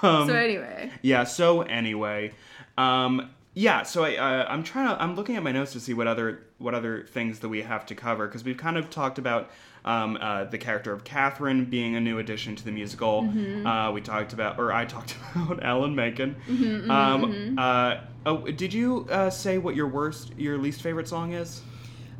[0.02, 1.24] Um, so anyway, yeah.
[1.24, 2.32] So anyway,
[2.76, 3.82] um, yeah.
[3.82, 5.02] So I, uh, I'm trying to.
[5.02, 7.86] I'm looking at my notes to see what other what other things that we have
[7.86, 9.50] to cover because we've kind of talked about
[9.86, 13.22] um, uh, the character of Catherine being a new addition to the musical.
[13.22, 13.66] Mm-hmm.
[13.66, 16.36] Uh, we talked about, or I talked about Alan Menken.
[16.48, 21.32] Mm-hmm, um, Uh, oh, did you uh, say what your worst, your least favorite song
[21.32, 21.62] is?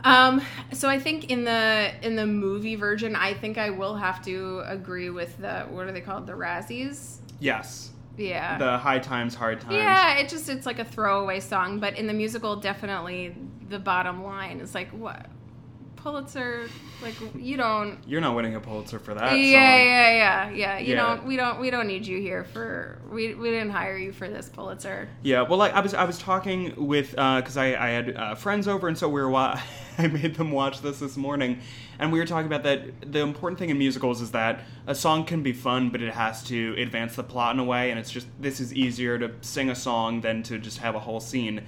[0.05, 0.41] Um,
[0.73, 4.63] so I think in the in the movie version, I think I will have to
[4.67, 7.17] agree with the what are they called, the Razzies?
[7.41, 8.57] Yes, Yeah.
[8.59, 9.75] the High Times, Hard Times.
[9.75, 13.35] yeah, it just it's like a throwaway song, but in the musical, definitely
[13.69, 15.27] the bottom line is like what
[16.11, 16.69] Pulitzer,
[17.03, 17.99] like you don't.
[18.07, 19.87] You're not winning a Pulitzer for that Yeah, song.
[19.87, 20.79] yeah, yeah, yeah.
[20.79, 21.03] You Yeah.
[21.03, 21.27] don't.
[21.27, 21.59] We don't.
[21.61, 23.01] We don't need you here for.
[23.11, 25.09] We we didn't hire you for this Pulitzer.
[25.25, 28.69] Yeah, well, like I was, I was talking with because I, I had uh, friends
[28.69, 29.29] over, and so we were.
[29.29, 29.61] Wa-
[29.99, 31.59] I made them watch this this morning,
[31.99, 33.11] and we were talking about that.
[33.13, 36.45] The important thing in musicals is that a song can be fun, but it has
[36.45, 39.71] to advance the plot in a way, and it's just this is easier to sing
[39.71, 41.63] a song than to just have a whole scene.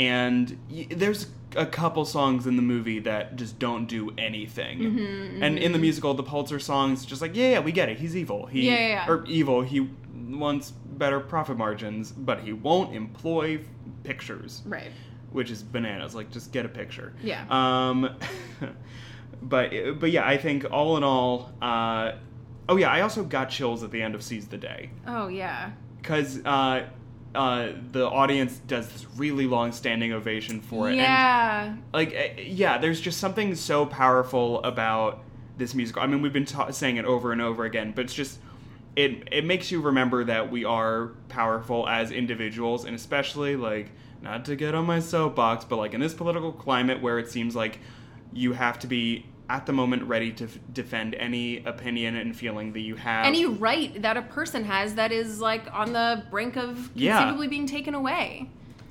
[0.00, 4.78] And y- there's a couple songs in the movie that just don't do anything.
[4.80, 7.98] Mm-hmm, And in the musical, the Pulitzer songs, just like yeah, yeah, we get it.
[7.98, 8.46] He's evil.
[8.46, 9.08] He Yeah, yeah, yeah.
[9.08, 9.62] or evil.
[9.62, 9.88] He
[10.28, 13.60] wants better profit margins, but he won't employ
[14.02, 14.90] pictures, Right.
[15.30, 16.14] which is bananas.
[16.14, 17.12] Like, just get a picture.
[17.22, 17.44] Yeah.
[17.48, 18.16] Um,
[19.42, 22.12] but but yeah, I think all in all, uh,
[22.68, 25.70] oh yeah, I also got chills at the end of Seize the Day Oh yeah.
[26.00, 26.86] because uh,
[27.36, 30.92] uh, the audience does this really long standing ovation for it.
[30.92, 31.76] And Yeah.
[31.92, 35.22] like uh, yeah there's just something so powerful about
[35.58, 38.12] this musical i mean we've been ta- saying it over and over again but it's
[38.14, 38.38] just
[38.94, 44.44] it it makes you remember that we are powerful as individuals and especially like not
[44.44, 47.78] to get on my soapbox but like in this political climate where it seems like
[48.34, 52.72] you have to be at the moment ready to f- defend any opinion and feeling
[52.72, 56.56] that you have Any right that a person has that is like on the brink
[56.56, 57.18] of Yeah.
[57.18, 58.50] conceivably being taken away.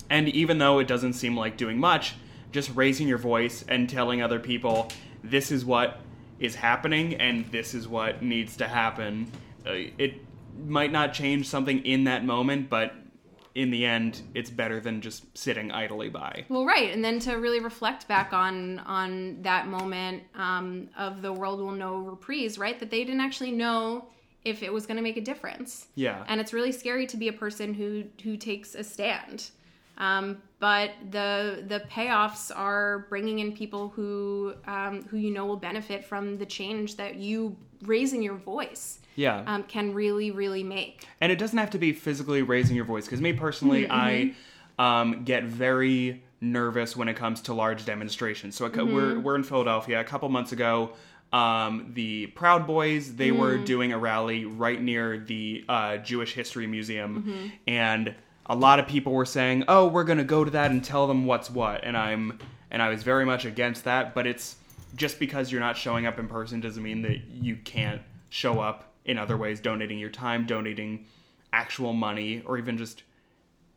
[0.10, 2.14] And even though it doesn't seem like doing much,
[2.52, 4.90] just raising your voice and telling other people
[5.24, 6.00] this is what
[6.40, 9.32] is happening and this is what needs to happen,
[9.68, 10.22] uh, it
[10.66, 12.94] might not change something in that moment, but
[13.56, 16.46] in the end, it's better than just sitting idly by.
[16.50, 21.32] Well, right, and then to really reflect back on on that moment um, of the
[21.32, 22.78] world will know reprise, right?
[22.78, 24.10] That they didn't actually know
[24.44, 25.88] if it was going to make a difference.
[25.96, 26.24] Yeah.
[26.28, 29.50] and it's really scary to be a person who who takes a stand.
[29.98, 35.56] Um, but the the payoffs are bringing in people who um, who you know will
[35.56, 39.44] benefit from the change that you raising your voice Yeah.
[39.46, 41.08] um, can really really make.
[41.22, 44.34] and it doesn't have to be physically raising your voice because me personally Mm-hmm, i
[44.78, 48.56] um, get very nervous when it comes to large demonstrations.
[48.56, 50.00] So we're we're in Philadelphia.
[50.00, 50.92] A couple months ago,
[51.34, 56.68] um, the Proud Boys they were doing a rally right near the uh, Jewish History
[56.68, 60.84] Museum, and a lot of people were saying, "Oh, we're gonna go to that and
[60.84, 62.40] tell them what's what," and I'm
[62.72, 64.14] and I was very much against that.
[64.14, 64.58] But it's
[64.96, 68.94] just because you're not showing up in person doesn't mean that you can't show up
[69.06, 71.06] in other ways, donating your time, donating
[71.54, 73.04] actual money, or even just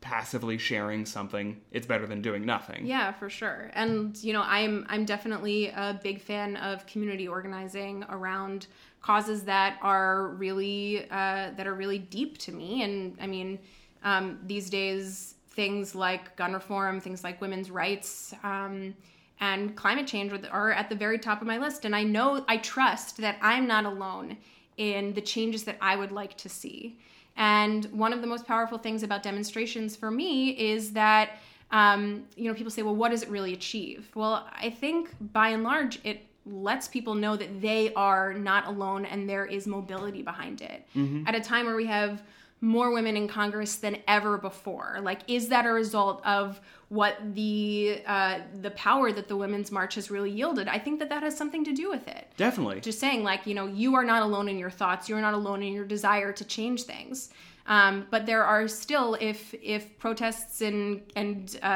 [0.00, 1.60] passively sharing something.
[1.72, 2.86] It's better than doing nothing.
[2.86, 3.70] Yeah, for sure.
[3.74, 8.66] And you know, I'm I'm definitely a big fan of community organizing around
[9.02, 12.82] causes that are really uh, that are really deep to me.
[12.82, 13.58] And I mean,
[14.02, 18.34] um, these days, things like gun reform, things like women's rights.
[18.42, 18.94] Um,
[19.40, 21.84] and climate change are at the very top of my list.
[21.84, 24.36] And I know, I trust that I'm not alone
[24.78, 26.98] in the changes that I would like to see.
[27.36, 31.38] And one of the most powerful things about demonstrations for me is that,
[31.70, 34.08] um, you know, people say, well, what does it really achieve?
[34.14, 39.04] Well, I think by and large, it lets people know that they are not alone
[39.04, 40.86] and there is mobility behind it.
[41.28, 42.22] At a time where we have
[42.60, 44.98] more women in Congress than ever before.
[45.02, 49.94] Like, is that a result of what the uh, the power that the Women's March
[49.96, 50.68] has really yielded?
[50.68, 52.80] I think that that has something to do with it Definitely.
[52.80, 55.62] just saying like you know you are not alone in your thoughts you're not alone
[55.62, 57.30] in your desire to change things
[57.68, 61.66] um, but there are still if if protests and and uh,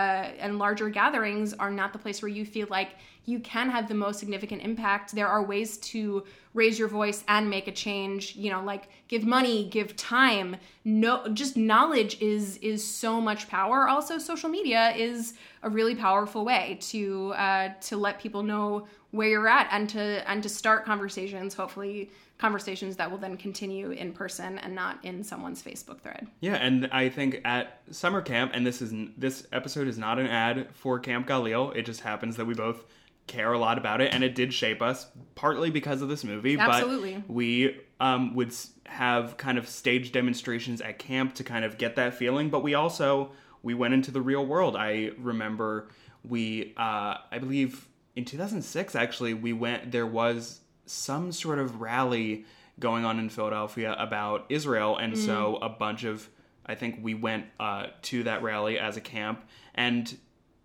[0.40, 3.94] and larger gatherings are not the place where you feel like you can have the
[3.94, 6.24] most significant impact there are ways to
[6.54, 8.34] raise your voice and make a change.
[8.36, 10.56] You know like give money give time.
[10.84, 13.86] No just knowledge is is so much power.
[13.86, 19.28] Also social media is a really powerful way to uh, to let people know where
[19.28, 22.10] you're at and to and to start conversations hopefully
[22.42, 26.88] conversations that will then continue in person and not in someone's facebook thread Yeah, and
[26.90, 30.98] I think at summer camp, and this is this episode is not an ad for
[30.98, 31.72] Camp Galil.
[31.76, 32.84] It just happens that we both
[33.28, 36.58] care a lot about it, and it did shape us partly because of this movie.
[36.58, 37.14] Absolutely.
[37.14, 38.52] But we um, would
[38.86, 42.50] have kind of stage demonstrations at camp to kind of get that feeling.
[42.50, 43.30] But we also
[43.62, 44.74] we went into the real world.
[44.74, 45.90] I remember
[46.24, 47.86] we, uh, I believe
[48.16, 49.92] in 2006, actually, we went.
[49.92, 50.58] There was
[50.92, 52.44] some sort of rally
[52.78, 56.28] going on in Philadelphia about Israel, and so a bunch of
[56.64, 60.16] I think we went uh, to that rally as a camp, and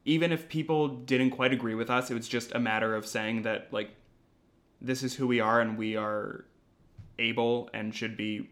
[0.05, 3.41] even if people didn't quite agree with us, it was just a matter of saying
[3.43, 3.91] that like
[4.81, 6.45] this is who we are, and we are
[7.19, 8.49] able and should be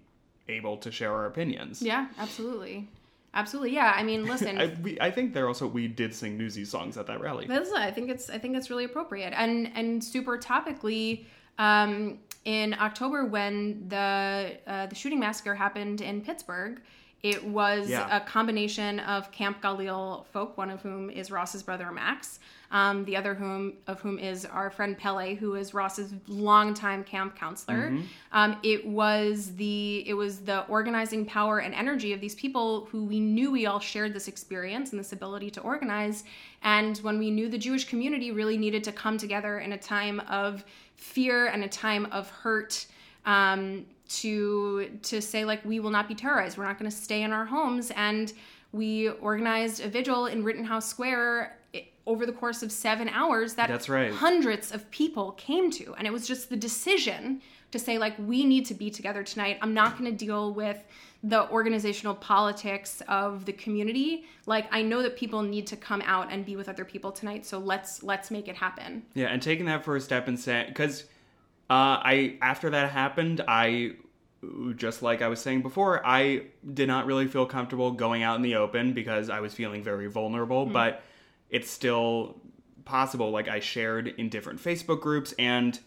[0.48, 1.82] able to share our opinions.
[1.82, 2.88] yeah absolutely
[3.34, 6.70] absolutely yeah i mean listen I, we, I think there also we did sing Newsies
[6.70, 7.48] songs at that rally.
[7.48, 11.26] That's I think it's I think it's really appropriate and and super topically.
[11.58, 16.80] Um, in October, when the uh, the shooting massacre happened in Pittsburgh,
[17.24, 18.16] it was Yeah.
[18.16, 22.40] a combination of Camp Galil folk, one of whom is Ross's brother Max,
[22.70, 27.36] um, the other whom of whom is our friend Pele, who is Ross's longtime camp
[27.36, 27.88] counselor.
[28.32, 33.06] Um, it was the it was the organizing power and energy of these people who
[33.06, 36.26] we knew we all shared this experience and this ability to organize.
[36.62, 40.20] And when we knew the Jewish community really needed to come together in a time
[40.30, 40.64] of
[40.96, 42.86] fear and a time of hurt.
[43.26, 47.24] Um, to to say like we will not be terrorized we're not going to stay
[47.24, 48.34] in our homes and
[48.72, 51.58] we organized a vigil in rittenhouse square
[52.06, 54.12] over the course of seven hours that That's right.
[54.12, 57.42] hundreds of people came to and it was just the decision
[57.76, 60.84] to say like we need to be together tonight i'm not going to deal with
[61.24, 66.32] the organizational politics of the community like i know that people need to come out
[66.32, 69.66] and be with other people tonight so let's let's make it happen Yeah, and taking
[69.66, 71.06] that first step and saying because
[71.70, 73.94] uh, I after that happened, I
[74.76, 78.44] just like I was saying before, I did not really feel comfortable going out in
[78.44, 80.68] the open because I was feeling very vulnerable.
[80.68, 81.02] But
[81.50, 82.40] it's still
[82.86, 83.32] possible.
[83.32, 85.80] Like I shared in different Facebook groups, and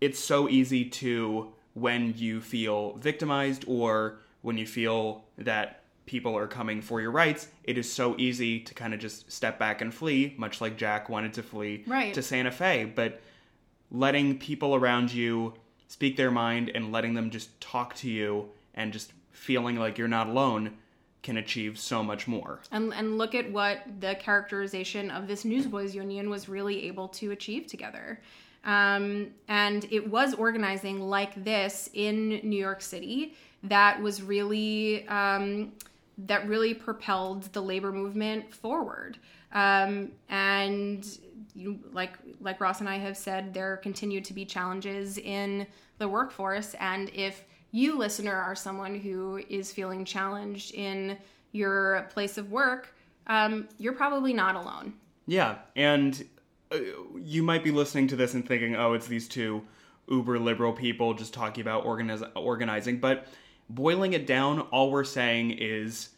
[0.00, 6.46] it's so easy to when you feel victimized or when you feel that people are
[6.48, 9.94] coming for your rights, it is so easy to kind of just step back and
[9.94, 12.12] flee, much like Jack wanted to flee Right.
[12.14, 12.84] to Santa Fe.
[12.84, 13.20] But
[13.90, 15.54] letting people around you
[15.88, 20.08] speak their mind and letting them just talk to you and just feeling like you're
[20.08, 20.76] not alone
[21.22, 22.60] can achieve so much more.
[22.72, 27.30] and and look at what the characterization of this newsboys union was really able to
[27.32, 28.20] achieve together
[28.64, 35.72] um, and it was organizing like this in new york city that was really um,
[36.26, 39.18] that really propelled the labor movement forward.
[39.52, 41.06] Um, and
[41.54, 45.66] you, like like ross and i have said there continue to be challenges in
[45.98, 46.74] the workforce.
[46.74, 51.18] And if you listener are someone who is feeling challenged in
[51.52, 52.94] your place of work
[53.26, 54.94] um, you're probably not alone.
[55.26, 56.26] Yeah, and
[56.72, 56.78] Uh,
[57.16, 59.62] you might be listening to this and thinking, "Oh, it's these two
[60.08, 63.26] uber liberal people just talking about organiz- organizing." But
[63.68, 66.10] boiling it down, all we're saying is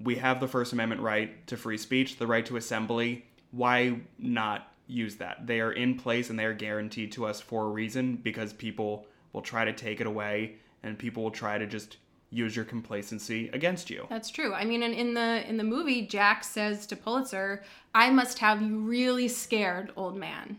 [0.00, 3.26] we have the First Amendment right to free speech, the right to assembly.
[3.50, 5.46] Why not use that?
[5.46, 9.06] They are in place and they are guaranteed to us for a reason because people
[9.32, 11.96] will try to take it away and people will try to just
[12.34, 14.06] use your complacency against you.
[14.10, 14.52] That's true.
[14.52, 17.62] I mean, in, in the in the movie, Jack says to Pulitzer,
[17.94, 20.58] "I must have you really scared, old man."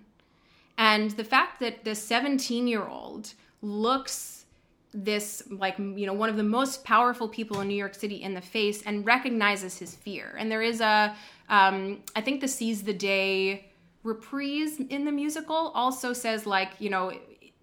[0.78, 4.46] And the fact that this 17 year old looks
[4.94, 8.34] this like you know one of the most powerful people in New York City in
[8.34, 10.36] the face and recognizes his fear.
[10.40, 11.16] And there is a
[11.50, 13.72] um, I think the seize the day
[14.04, 17.12] reprise in the musical also says like you know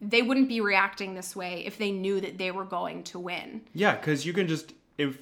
[0.02, 3.62] they wouldn't be reacting this way if they knew that they were going to win.
[3.72, 5.16] Yeah, because you can just if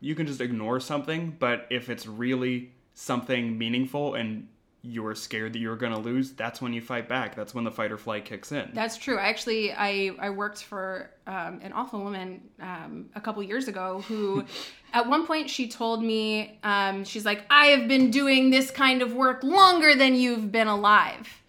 [0.00, 4.48] you can just ignore something, but if it's really something meaningful and
[4.82, 7.34] you're scared that you're going to lose, that's when you fight back.
[7.34, 8.70] That's when the fight or flight kicks in.
[8.72, 9.18] That's true.
[9.18, 14.44] Actually, I I worked for um, an awful woman um, a couple years ago who,
[14.92, 19.00] at one point, she told me um, she's like, I have been doing this kind
[19.00, 21.42] of work longer than you've been alive.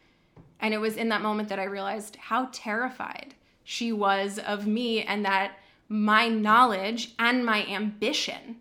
[0.60, 5.03] And it was in that moment that I realized how terrified she was of me
[5.03, 5.58] and that
[5.89, 8.58] my knowledge and my ambition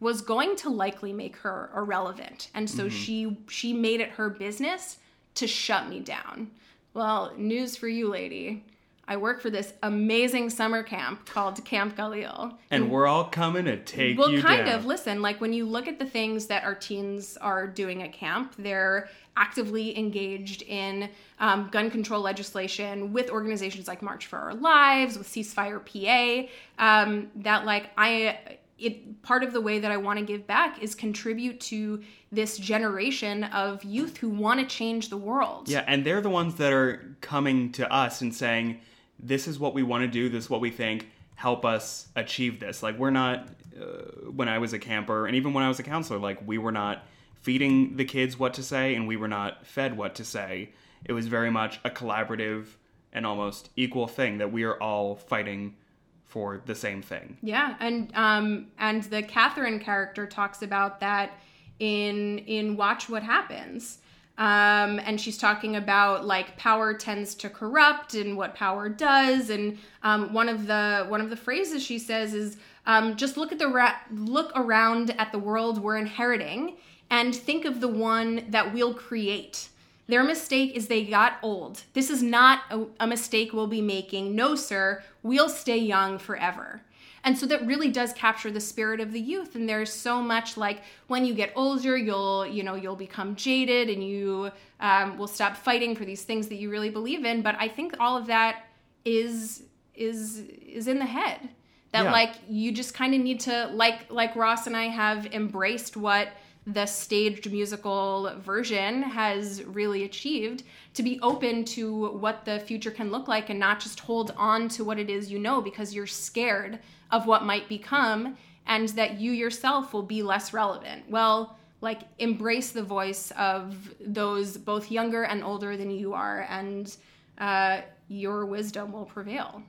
[0.00, 2.50] was going to likely make her irrelevant.
[2.54, 2.96] And so mm-hmm.
[2.96, 4.98] she she made it her business
[5.36, 6.50] to shut me down.
[6.94, 8.64] Well, news for you, lady.
[9.08, 12.56] I work for this amazing summer camp called Camp Galil.
[12.70, 14.78] and we're all coming to take Well, you kind down.
[14.80, 14.84] of.
[14.86, 18.54] Listen, like when you look at the things that our teens are doing at camp,
[18.58, 25.16] they're actively engaged in um, gun control legislation with organizations like March for Our Lives,
[25.16, 26.48] with Ceasefire PA.
[26.84, 28.38] Um, that, like, I.
[28.78, 32.58] It part of the way that I want to give back is contribute to this
[32.58, 35.70] generation of youth who want to change the world.
[35.70, 38.78] Yeah, and they're the ones that are coming to us and saying,
[39.18, 40.28] "This is what we want to do.
[40.28, 41.10] This is what we think.
[41.34, 43.48] Help us achieve this." Like we're not.
[43.78, 46.56] Uh, when I was a camper, and even when I was a counselor, like we
[46.56, 47.04] were not
[47.42, 50.70] feeding the kids what to say, and we were not fed what to say.
[51.04, 52.66] It was very much a collaborative
[53.12, 55.76] and almost equal thing that we are all fighting
[56.24, 57.38] for the same thing.
[57.42, 61.38] Yeah, and um, and the Catherine character talks about that
[61.78, 63.98] in in Watch What Happens.
[64.38, 69.48] Um, and she's talking about like power tends to corrupt and what power does.
[69.50, 73.50] And um, one of the one of the phrases she says is um, just look
[73.50, 76.76] at the ra- look around at the world we're inheriting
[77.10, 79.68] and think of the one that we'll create.
[80.08, 81.82] Their mistake is they got old.
[81.94, 84.36] This is not a, a mistake we'll be making.
[84.36, 86.82] No, sir, we'll stay young forever.
[87.26, 89.56] And so that really does capture the spirit of the youth.
[89.56, 93.90] And there's so much like when you get older, you'll, you know, you'll become jaded
[93.90, 97.42] and you um, will stop fighting for these things that you really believe in.
[97.42, 98.66] But I think all of that
[99.04, 99.64] is
[99.96, 101.48] is is in the head.
[101.90, 102.12] That Yeah.
[102.12, 106.28] like you just kind of need to like like Ross and I have embraced what
[106.66, 110.64] the staged musical version has really achieved
[110.94, 114.68] to be open to what the future can look like and not just hold on
[114.68, 116.80] to what it is you know because you're scared
[117.12, 118.36] of what might become
[118.66, 121.08] and that you yourself will be less relevant.
[121.08, 126.96] Well, like embrace the voice of those both younger and older than you are and
[127.38, 129.62] uh, your wisdom will prevail.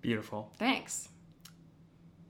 [0.00, 0.52] Beautiful.
[0.58, 1.08] Thanks.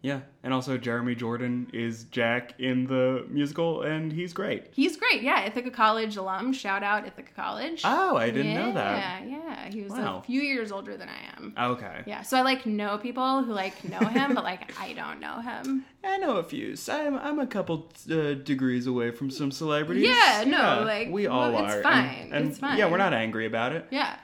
[0.00, 4.68] Yeah, and also Jeremy Jordan is Jack in the musical, and he's great.
[4.70, 5.22] He's great.
[5.22, 6.52] Yeah, Ithaca College alum.
[6.52, 7.82] Shout out Ithaca College.
[7.84, 9.26] Oh, I didn't know that.
[9.26, 9.70] Yeah, yeah.
[9.72, 10.18] He was Wow.
[10.18, 11.52] a few years older than I am.
[11.72, 12.02] Okay.
[12.06, 15.40] Yeah, so I like know people who like know him, but like I don't know
[15.40, 15.84] him.
[16.04, 16.76] I know a few.
[16.76, 20.06] So I'm, I'm a couple uh, degrees away from some celebrities.
[20.06, 21.82] Yeah, no, like, we all well, it's are.
[21.82, 22.78] fine, And, and it's fine.
[22.78, 23.86] Yeah, we're not angry about it.
[23.90, 24.14] Yeah.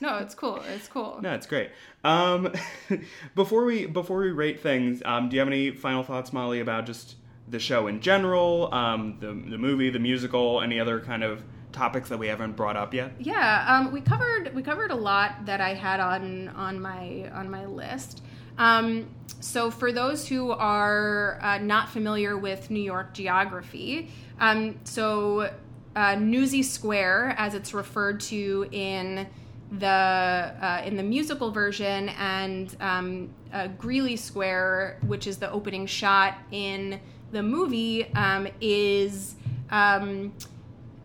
[0.00, 0.62] No, it's cool.
[0.74, 1.18] It's cool.
[1.22, 1.70] No, it's great.
[2.04, 2.52] Um,
[3.34, 6.86] before we before we rate things, um, do you have any final thoughts, Molly, about
[6.86, 7.16] just
[7.48, 11.42] the show in general, um, the the movie, the musical, any other kind of
[11.72, 13.12] topics that we haven't brought up yet?
[13.18, 17.50] Yeah, um, we covered we covered a lot that I had on on my on
[17.50, 18.22] my list.
[18.58, 19.08] Um,
[19.40, 25.52] so for those who are uh, not familiar with New York geography, um, so
[25.94, 29.28] uh, Newsy Square, as it's referred to in
[29.72, 35.86] the uh, in the musical version, and um, uh, Greeley Square, which is the opening
[35.86, 37.00] shot in
[37.32, 39.34] the movie, um, is.
[39.70, 40.32] Um,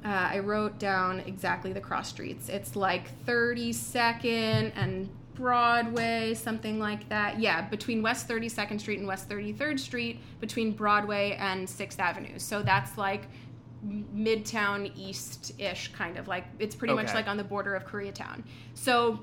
[0.06, 2.50] uh, I wrote down exactly the cross streets.
[2.50, 7.40] It's like 32nd and Broadway, something like that.
[7.40, 12.38] Yeah, between West 32nd Street and West 33rd Street, between Broadway and 6th Avenue.
[12.38, 13.24] So that's like
[13.84, 18.44] midtown east-ish kind of like it's pretty much like on the border of Koreatown.
[18.74, 19.20] So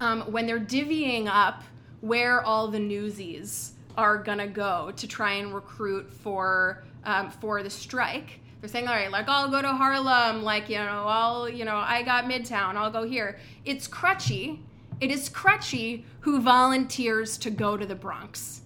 [0.00, 1.62] um, when they're divvying up
[2.00, 7.70] where all the newsies are gonna go to try and recruit for um, for the
[7.70, 8.40] strike.
[8.60, 11.76] They're saying, all right, like I'll go to Harlem, like you know, I'll you know,
[11.76, 13.38] I got Midtown, I'll go here.
[13.64, 14.58] It's Crutchy.
[15.00, 18.59] It is Crutchy who volunteers to go to the Bronx.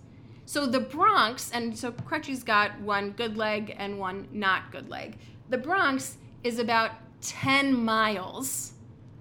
[0.54, 5.18] So the Bronx, and so Crutchy's got one good leg and one not good leg.
[5.48, 6.92] The Bronx is about
[7.22, 8.74] 10 miles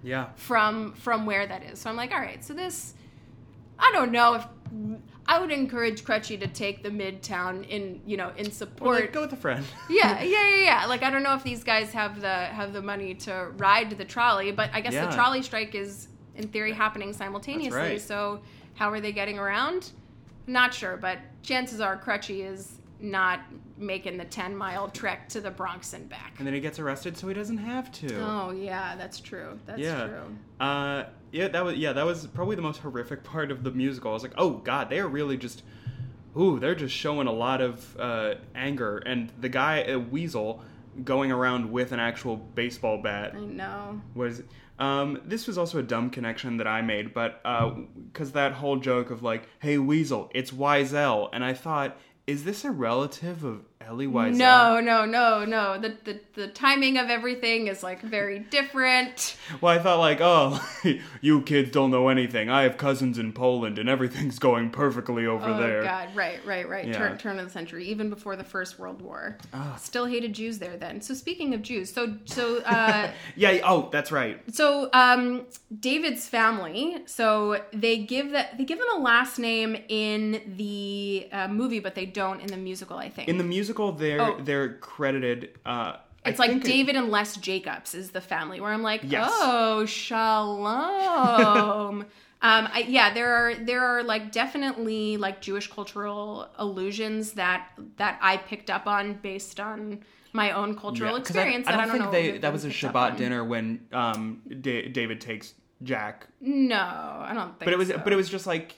[0.03, 0.27] Yeah.
[0.35, 1.79] from from where that is.
[1.79, 2.93] So I'm like, all right, so this
[3.79, 4.45] I don't know if
[5.25, 9.01] I would encourage Crutchy to take the midtown in you know in Or support.
[9.01, 9.65] like, go with a friend.
[9.89, 10.85] yeah, yeah, yeah, yeah.
[10.85, 14.05] Like I don't know if these guys have the have the money to ride the
[14.05, 15.07] trolley, but I guess Yeah.
[15.07, 17.79] the trolley strike is in theory happening simultaneously.
[17.79, 17.99] right.
[18.01, 18.41] So
[18.75, 19.93] how are they getting around?
[20.47, 23.41] Not sure, but chances are Crutchy is not
[23.77, 26.35] making the 10 mile trek to the Bronx and back.
[26.37, 28.15] and then he gets arrested, so he doesn't have to.
[28.19, 29.59] Oh yeah, that's true.
[29.65, 30.07] That's yeah.
[30.07, 30.37] true.
[30.59, 34.11] Uh, yeah, that was yeah, that was probably the most horrific part of the musical.
[34.11, 35.63] I was like, oh god, they are really just,
[36.37, 38.99] ooh, they're just showing a lot of uh, anger.
[38.99, 40.63] And the guy, uh, Weasel,
[41.03, 44.01] going around with an actual baseball bat I know.
[44.15, 44.43] was.
[44.83, 47.41] Um, this was also a dumb connection that I made, but
[48.11, 52.65] because that whole joke of like, "Hey Weasel, it's Wiesel," and I thought, is this
[52.65, 54.35] a relative of Elie Wiesel?
[54.35, 55.77] No, no, no, no.
[55.77, 59.35] The, the the timing of everything is like very different.
[59.61, 60.59] Well, I thought like, oh,
[61.21, 62.49] you kids don't know anything.
[62.49, 65.81] I have cousins in Poland, and everything's going perfectly over there.
[65.81, 65.83] oh.
[65.83, 66.87] God, right, right, right.
[66.87, 66.97] Yeah.
[66.97, 69.37] Turn turn of the century, even before the First World War.
[69.53, 69.75] Ah.
[69.79, 71.01] Still hated Jews there then.
[71.01, 73.59] So speaking of Jews, so so uh, Yeah.
[73.63, 74.39] Oh, that's right.
[74.53, 75.45] so um,
[75.79, 76.97] David's family.
[77.05, 81.95] So they give that they give them a last name in the uh, movie, but
[81.95, 82.97] they don't in the musical.
[82.97, 84.37] I think In the musical, they're Oh.
[84.39, 85.57] they're credited.
[85.65, 88.83] Uh, I It's like think it- David and Les Jacobs is the family where I'm
[88.83, 89.29] like, Yes.
[89.33, 92.01] oh, shalom.
[92.01, 92.05] um,
[92.41, 98.37] I, yeah, there are there are like definitely like Jewish cultural allusions that that I
[98.37, 99.99] picked up on based on
[100.33, 101.67] my own cultural Yeah, experience.
[101.67, 102.37] I, I that don't, think know they.
[102.39, 105.53] That was a Shabbat dinner when um, Da- David takes
[105.83, 107.65] Jack, No, I don't think.
[107.65, 107.97] but it was so.
[108.03, 108.75] but it was just like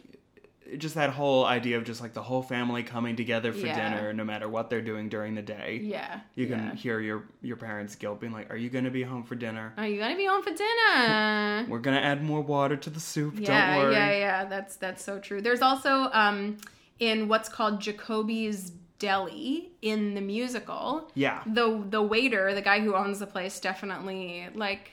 [0.78, 3.76] just that whole idea of just like the whole family coming together for Yeah.
[3.97, 5.80] dinner, no matter what they're doing during the day.
[5.84, 6.74] Yeah, You can yeah.
[6.74, 9.74] hear your your parents' guilt being like, "Are you going to be home for dinner?
[9.78, 11.66] Are you gonna be home for dinner?
[11.70, 13.36] We're gonna add more water to the soup.
[13.38, 14.45] yeah, Don't worry." yeah, yeah.
[14.45, 15.41] That's that's so true.
[15.41, 16.57] There's also um
[16.99, 21.11] in what's called Jacoby's Deli in the musical.
[21.13, 21.43] Yeah.
[21.45, 24.91] The the waiter, the guy who owns the place, definitely like.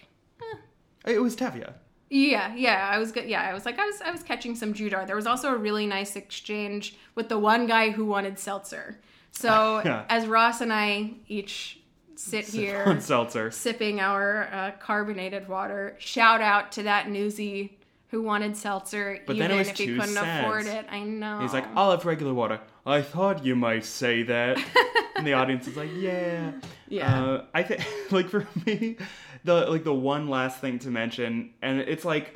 [1.07, 1.73] It was Tevye.
[2.15, 3.25] Yeah, yeah, I was good.
[3.25, 5.07] Yeah, I was like, I was, I was catching some Judar.
[5.07, 9.01] There was also a really nice exchange with the one guy who wanted seltzer.
[9.31, 10.05] So Yeah.
[10.11, 11.81] as Ross and I each
[12.15, 13.51] sit here on seltzer.
[13.51, 15.97] sipping our uh, carbonated water.
[15.99, 19.87] Shout out to that newsy who wanted seltzer, But then even it was if he
[19.87, 20.45] couldn't cents.
[20.47, 20.85] afford it.
[20.91, 21.41] I know.
[21.41, 22.61] He's like, I'll have regular water.
[22.85, 24.59] I thought you might say that.
[25.17, 26.53] and the audience is like, yeah.
[26.89, 27.25] Yeah.
[27.25, 28.99] Uh, I think, like, for me,
[29.45, 32.33] the, like, the one last thing to mention, and it's like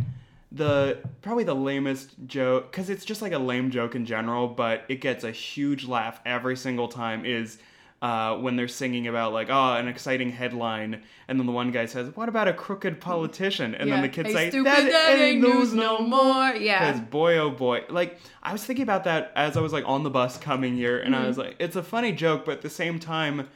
[0.52, 4.84] the, probably the lamest joke, because it's just like a lame joke in general, but
[4.88, 7.59] it gets a huge laugh every single time, is
[8.02, 11.86] uh, when they're singing about, like, oh, an exciting headline, and then the one guy
[11.86, 13.74] says, what about a crooked politician?
[13.74, 16.54] And then the kids Hey, say, stupid, that, that ain't news no more.
[16.54, 16.92] Yeah.
[16.92, 20.02] Because boy, oh boy, like I was thinking about that as I was like on
[20.02, 21.24] the bus coming here, and Mm-hmm.
[21.24, 23.48] I was like, it's a funny joke, but at the same time,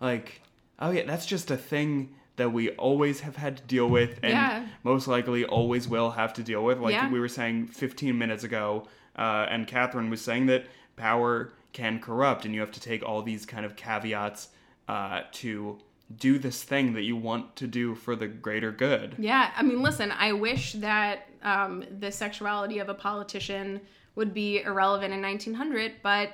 [0.00, 0.42] like,
[0.80, 4.32] oh yeah, that's just a thing that we always have had to deal with, and
[4.32, 4.64] Yeah.
[4.82, 6.78] most likely always will have to deal with.
[6.80, 7.10] Like Yeah.
[7.10, 10.64] we were saying 15 minutes ago, uh, and Catherine was saying that
[10.96, 14.48] power can corrupt, and you have to take all these kind of caveats
[14.88, 15.78] uh, to
[16.16, 19.14] do this thing that you want to do for the greater good.
[19.18, 23.80] Yeah, I mean, listen, I wish that um, the sexuality of a politician
[24.14, 26.30] would be irrelevant in 1900, but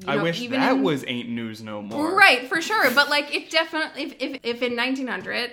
[0.00, 2.14] you I know, wish even that in- was ain't news no more.
[2.16, 2.90] right for sure.
[2.90, 5.52] But like, it definitely if if, if in 1900.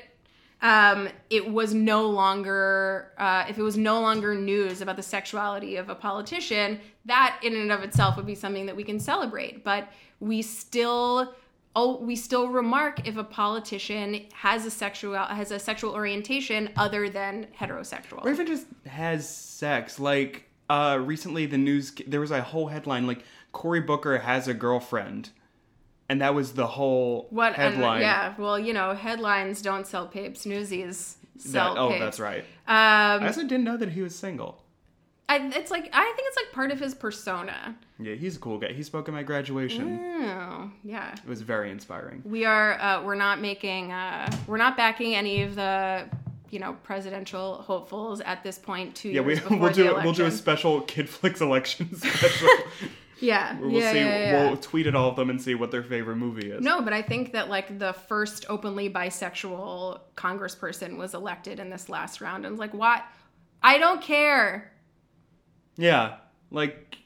[0.59, 5.75] Um, it was no longer uh, if it was no longer news about the sexuality
[5.75, 9.63] of a politician, that in and of itself would be something that we can celebrate.
[9.63, 9.87] But
[10.19, 11.35] we still
[11.75, 17.07] oh we still remark if a politician has a sexual has a sexual orientation other
[17.07, 18.25] than heterosexual.
[18.25, 19.99] or even just has sex.
[19.99, 23.23] Like uh, recently, the news there was a whole headline like
[23.57, 25.31] Cory Booker has a girlfriend,
[26.07, 28.01] and that was the whole What and- headline.
[28.01, 30.45] yeah, well, you know, headlines don't sell papes.
[30.45, 31.99] Newsies sell That, oh, papes.
[32.01, 32.45] that's right.
[32.67, 34.63] I Um, also didn't know that he was single.
[35.27, 37.75] I, it's like I think it's like part of his persona.
[37.99, 38.73] Yeah, he's a cool guy.
[38.73, 39.99] He spoke at my graduation.
[40.23, 41.13] Oh, yeah.
[41.13, 42.21] It was very inspiring.
[42.25, 42.79] We are.
[42.79, 43.91] Uh, we're not making.
[43.91, 46.05] Uh, we're not backing any of the,
[46.51, 48.95] you know, presidential hopefuls at this point.
[48.95, 52.47] Two Yeah, we, we'll do we'll do a special Kid Flicks election special.
[53.19, 53.99] Yeah, we'll yeah, see.
[53.99, 54.47] yeah, yeah.
[54.47, 56.61] We'll tweet at all of them and see what their favorite movie is.
[56.61, 61.89] No, but I think that like the first openly bisexual congressperson was elected in this
[61.89, 63.03] last round, and like, what?
[63.63, 64.71] I don't care.
[65.77, 66.17] Yeah,
[66.51, 66.97] like,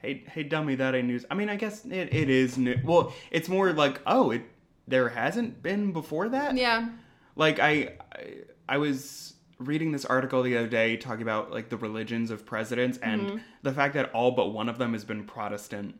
[0.00, 1.24] hey, hey, dummy, that ain't news.
[1.30, 2.76] I mean, I guess it, it is new.
[2.84, 4.42] Well, it's more like, oh, it
[4.88, 6.56] there hasn't been before that.
[6.56, 6.88] Yeah,
[7.36, 8.34] Like I, I,
[8.68, 9.34] I was
[9.64, 13.36] reading this article the other day talking about like the religions of presidents and Mm-hmm.
[13.62, 15.98] the fact that all but one of them has been Protestant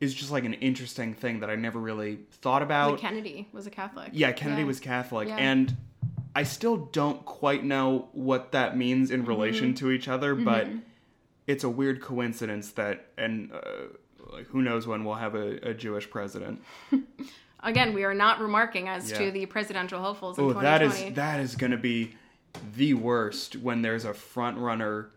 [0.00, 2.92] is just like an interesting thing that I never really thought about.
[2.92, 4.10] like Kennedy was a Catholic.
[4.12, 5.36] Yeah, Kennedy was Catholic, Yeah.
[5.36, 5.76] and
[6.34, 9.86] I still don't quite know what that means in relation Mm-hmm.
[9.86, 10.68] to each other, but
[11.46, 13.58] it's a weird coincidence that, and uh,
[14.32, 16.62] like who knows when we'll have a, a Jewish president.
[17.62, 19.18] Again, we are not remarking as Yeah.
[19.18, 20.64] to the presidential hopefuls in Oh, 2020.
[20.88, 22.14] that is that is gonna be
[22.76, 25.10] the worst when there's a front runner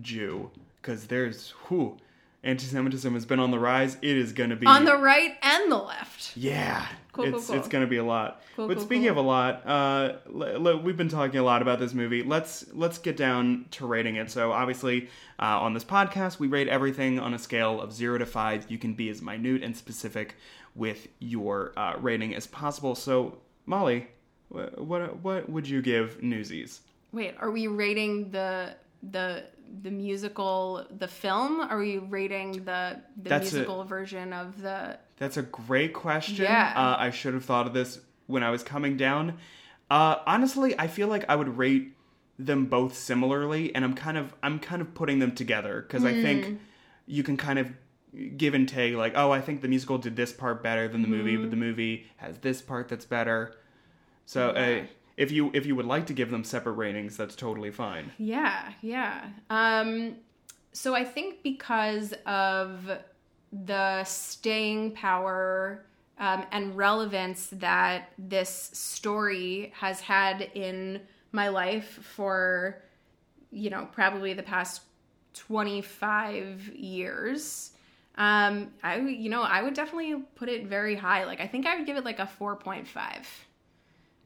[0.00, 1.96] Jew, because there's who
[2.42, 3.96] anti-Semitism has been on the rise.
[4.00, 6.36] It is gonna be on the right and the left.
[6.36, 7.56] Yeah, Cool, cool, it's cool.
[7.56, 8.42] it's gonna be a lot.
[8.56, 9.10] Cool, but cool, speaking cool.
[9.12, 12.22] of a lot, uh, l- l- we've been talking a lot about this movie.
[12.22, 14.30] Let's let's get down to rating it.
[14.30, 18.26] So obviously, uh, on this podcast, we rate everything on a scale of zero to
[18.26, 18.70] five.
[18.70, 20.36] You can be as minute and specific
[20.74, 22.94] with your uh, rating as possible.
[22.94, 24.06] So Molly,
[24.50, 26.80] wh- what what would you give Newsies?
[27.12, 29.44] Wait, are we rating the the
[29.82, 31.60] the musical the film?
[31.60, 36.44] Are we rating the the That's a- musical version of the That's a great question.
[36.44, 36.72] Yeah.
[36.76, 39.38] Uh, I should have thought of this when I was coming down.
[39.90, 41.96] Uh, honestly, I feel like I would rate
[42.38, 46.12] them both similarly, and I'm kind of I'm kind of putting them together because I
[46.14, 46.22] Hmm.
[46.22, 46.60] think
[47.06, 47.72] you can kind of
[48.36, 48.94] give and take.
[48.94, 51.42] Like, oh, I think the musical did this part better than the movie, Hmm.
[51.42, 53.54] but the movie has this part that's better.
[54.30, 54.84] So, uh,
[55.16, 58.12] if you if you would like to give them separate ratings, that's totally fine.
[58.16, 59.30] Yeah, yeah.
[59.50, 60.18] Um,
[60.70, 62.88] so I think because of
[63.52, 65.84] the staying power
[66.18, 71.00] um, and relevance that this story has had in
[71.32, 72.80] my life for,
[73.50, 74.82] you know, probably the past
[75.34, 77.72] 25 years.
[78.14, 81.24] Um, I, you know, I would definitely put it very high.
[81.24, 82.86] Like, I think I would give it like a 4.5.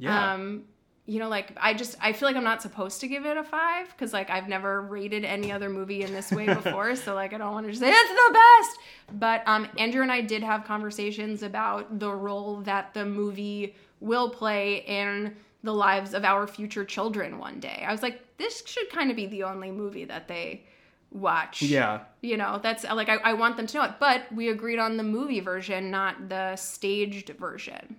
[0.04, 0.34] Yeah.
[0.34, 0.64] Um,
[1.06, 3.44] you know, like I just I feel like I'm not supposed to give it a
[3.44, 7.34] five because like I've never rated any other movie in this way before, so like
[7.34, 8.78] I don't want to just say it's the best.
[9.20, 14.30] But um, Andrew and I did have conversations about the role that the movie will
[14.30, 17.84] play in the lives of our future children one day.
[17.86, 20.64] I was like, this should kind of be the only movie that they
[21.10, 21.62] watch.
[21.62, 22.00] yeah.
[22.22, 23.92] You know, that's like I, I want them to know it.
[24.00, 27.96] But we agreed on the movie version, not the staged version.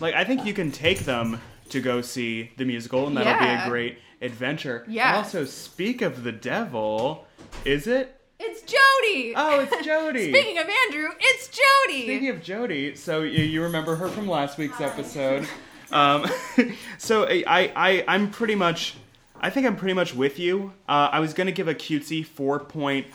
[0.00, 1.40] Like I think you can take them
[1.70, 4.84] to go see the musical, and that'll be a great adventure.
[4.88, 5.08] Yeah.
[5.08, 7.26] And also, speak of the devil,
[7.64, 8.20] is it?
[8.38, 9.32] It's Jody.
[9.36, 10.30] Oh, it's Jody.
[10.32, 12.02] Speaking of Andrew, it's Jody.
[12.02, 15.46] Speaking of Jody, so you, you remember her from last week's episode.
[15.92, 16.26] Um,
[16.98, 18.96] so I, I, I'm pretty much,
[19.40, 20.72] I think I'm pretty much with you.
[20.88, 23.06] Uh, I was gonna give a cutesy four point.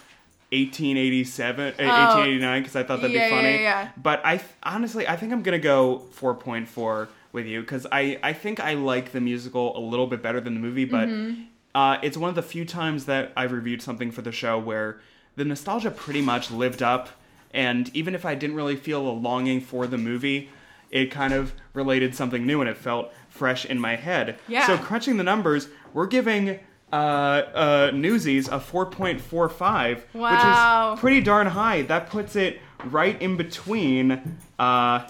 [0.51, 3.89] 1887 uh, 1889 because i thought that'd Yeah, be funny yeah, yeah.
[4.01, 8.33] but i th- honestly i think i'm gonna go 4.4 with you because I, I
[8.33, 11.41] think i like the musical a little bit better than the movie but Mm-hmm.
[11.75, 14.99] uh, it's one of the few times that i've reviewed something for the show where
[15.35, 17.09] the nostalgia pretty much lived up
[17.53, 20.49] and even if i didn't really feel a longing for the movie
[20.89, 24.65] it kind of related something new and it felt fresh in my head Yeah.
[24.65, 26.59] so crunching the numbers we're giving
[26.91, 30.91] uh, uh, Newsies a 4.45, Wow.
[30.91, 31.83] which is pretty darn high.
[31.83, 35.07] That puts it right in between uh,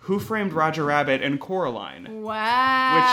[0.00, 2.94] Who Framed Roger Rabbit and Coraline, Wow.
[2.94, 3.04] which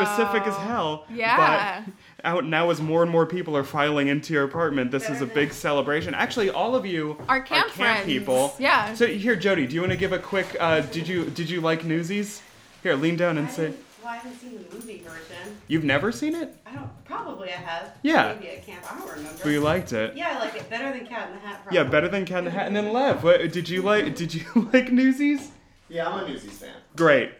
[0.00, 1.04] that's specific as hell.
[1.12, 1.82] Yeah.
[1.84, 1.92] But
[2.24, 5.26] out now, as more and more people are filing into your apartment, this is a
[5.26, 6.14] big celebration.
[6.14, 8.04] Actually, all of you Our camp friends.
[8.06, 8.54] people.
[8.58, 8.94] Yeah.
[8.94, 10.56] So here, Jody, do you want to give a quick?
[10.58, 12.42] Uh, did you did you like Newsies?
[12.82, 13.72] Here, lean down and say.
[14.08, 15.58] Well, I haven't seen the movie version.
[15.66, 16.56] You've never seen it?
[16.64, 16.88] I don't.
[17.04, 17.92] Probably I have.
[18.00, 18.32] Yeah.
[18.40, 18.90] Maybe at camp.
[18.90, 19.38] I don't remember.
[19.42, 20.16] But you liked it.
[20.16, 21.66] Yeah, I like it better than Cat in the Hat.
[21.70, 22.68] Yeah, better than Cat in the Hat.
[22.68, 24.16] And then Lev, what, did you like?
[24.16, 25.50] Did you like Newsies?
[25.90, 26.74] Yeah, I'm a Newsies fan.
[26.96, 27.30] Great.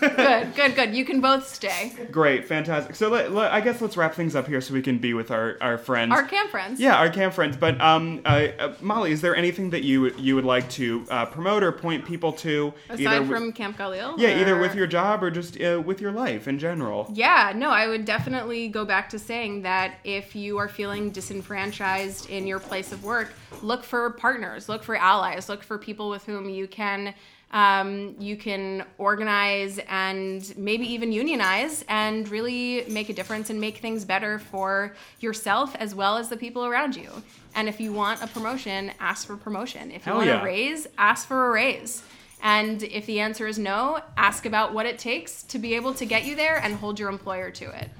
[0.00, 0.92] Good, good, good.
[0.94, 1.92] You can both stay.
[2.10, 2.96] Great, fantastic.
[2.96, 5.30] So let, let- I guess let's wrap things up here so we can be with
[5.30, 6.10] our, our friends.
[6.12, 6.80] Our camp friends.
[6.80, 7.56] yeah, our camp friends.
[7.56, 11.06] But um, uh, uh, Molly, is there anything that you would- you would like to
[11.10, 12.74] uh, promote or point people to?
[12.88, 14.14] Aside either wi- from Camp Galil.
[14.18, 17.08] yeah, either with your job or just uh, with your life in general.
[17.14, 22.28] Yeah, no, I would definitely go back to saying that if you are feeling disenfranchised
[22.30, 23.32] in your place of work,
[23.62, 27.14] look for partners, look for allies, look for people with whom you can
[27.52, 33.78] um, you can organize and maybe even unionize and really make a difference and make
[33.78, 37.10] things better for yourself as well as the people around you.
[37.54, 39.90] And if you want a promotion, ask for promotion.
[39.90, 40.40] If you Hell want yeah.
[40.40, 42.02] a raise, ask for a raise.
[42.42, 46.06] And if the answer is no, ask about what it takes to be able to
[46.06, 47.90] get you there and hold your employer to it.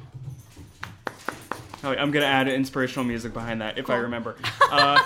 [1.85, 4.37] Oh, I'm gonna add inspirational music behind that if I remember.
[4.71, 5.01] Uh,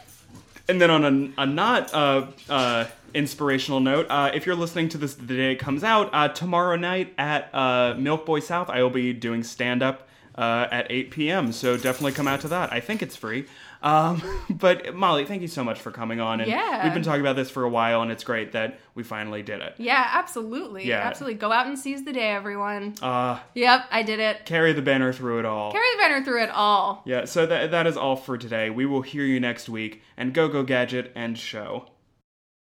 [0.68, 4.98] and then on a, a not uh, uh, inspirational note, uh, if you're listening to
[4.98, 8.82] this the day it comes out, uh, tomorrow night at uh, Milk Boy South, I
[8.82, 11.52] will be doing stand up uh, at 8 p.m.
[11.52, 12.72] So definitely come out to that.
[12.72, 13.46] I think it's free.
[13.82, 16.40] Um, but Molly, thank you so much for coming on.
[16.40, 16.84] And Yeah.
[16.84, 19.60] we've been talking about this for a while, and it's great that we finally did
[19.60, 19.74] it.
[19.78, 20.86] Yeah, absolutely.
[20.86, 20.98] Yeah.
[21.00, 21.34] Absolutely.
[21.38, 22.94] Go out and seize the day, everyone.
[23.02, 24.44] Uh, Yep, I did it.
[24.46, 25.72] carry the banner through it all.
[25.72, 27.02] Carry the banner through it all.
[27.04, 28.70] Yeah, so that, that is all for today.
[28.70, 31.89] We will hear you next week, and go, go, gadget, and show.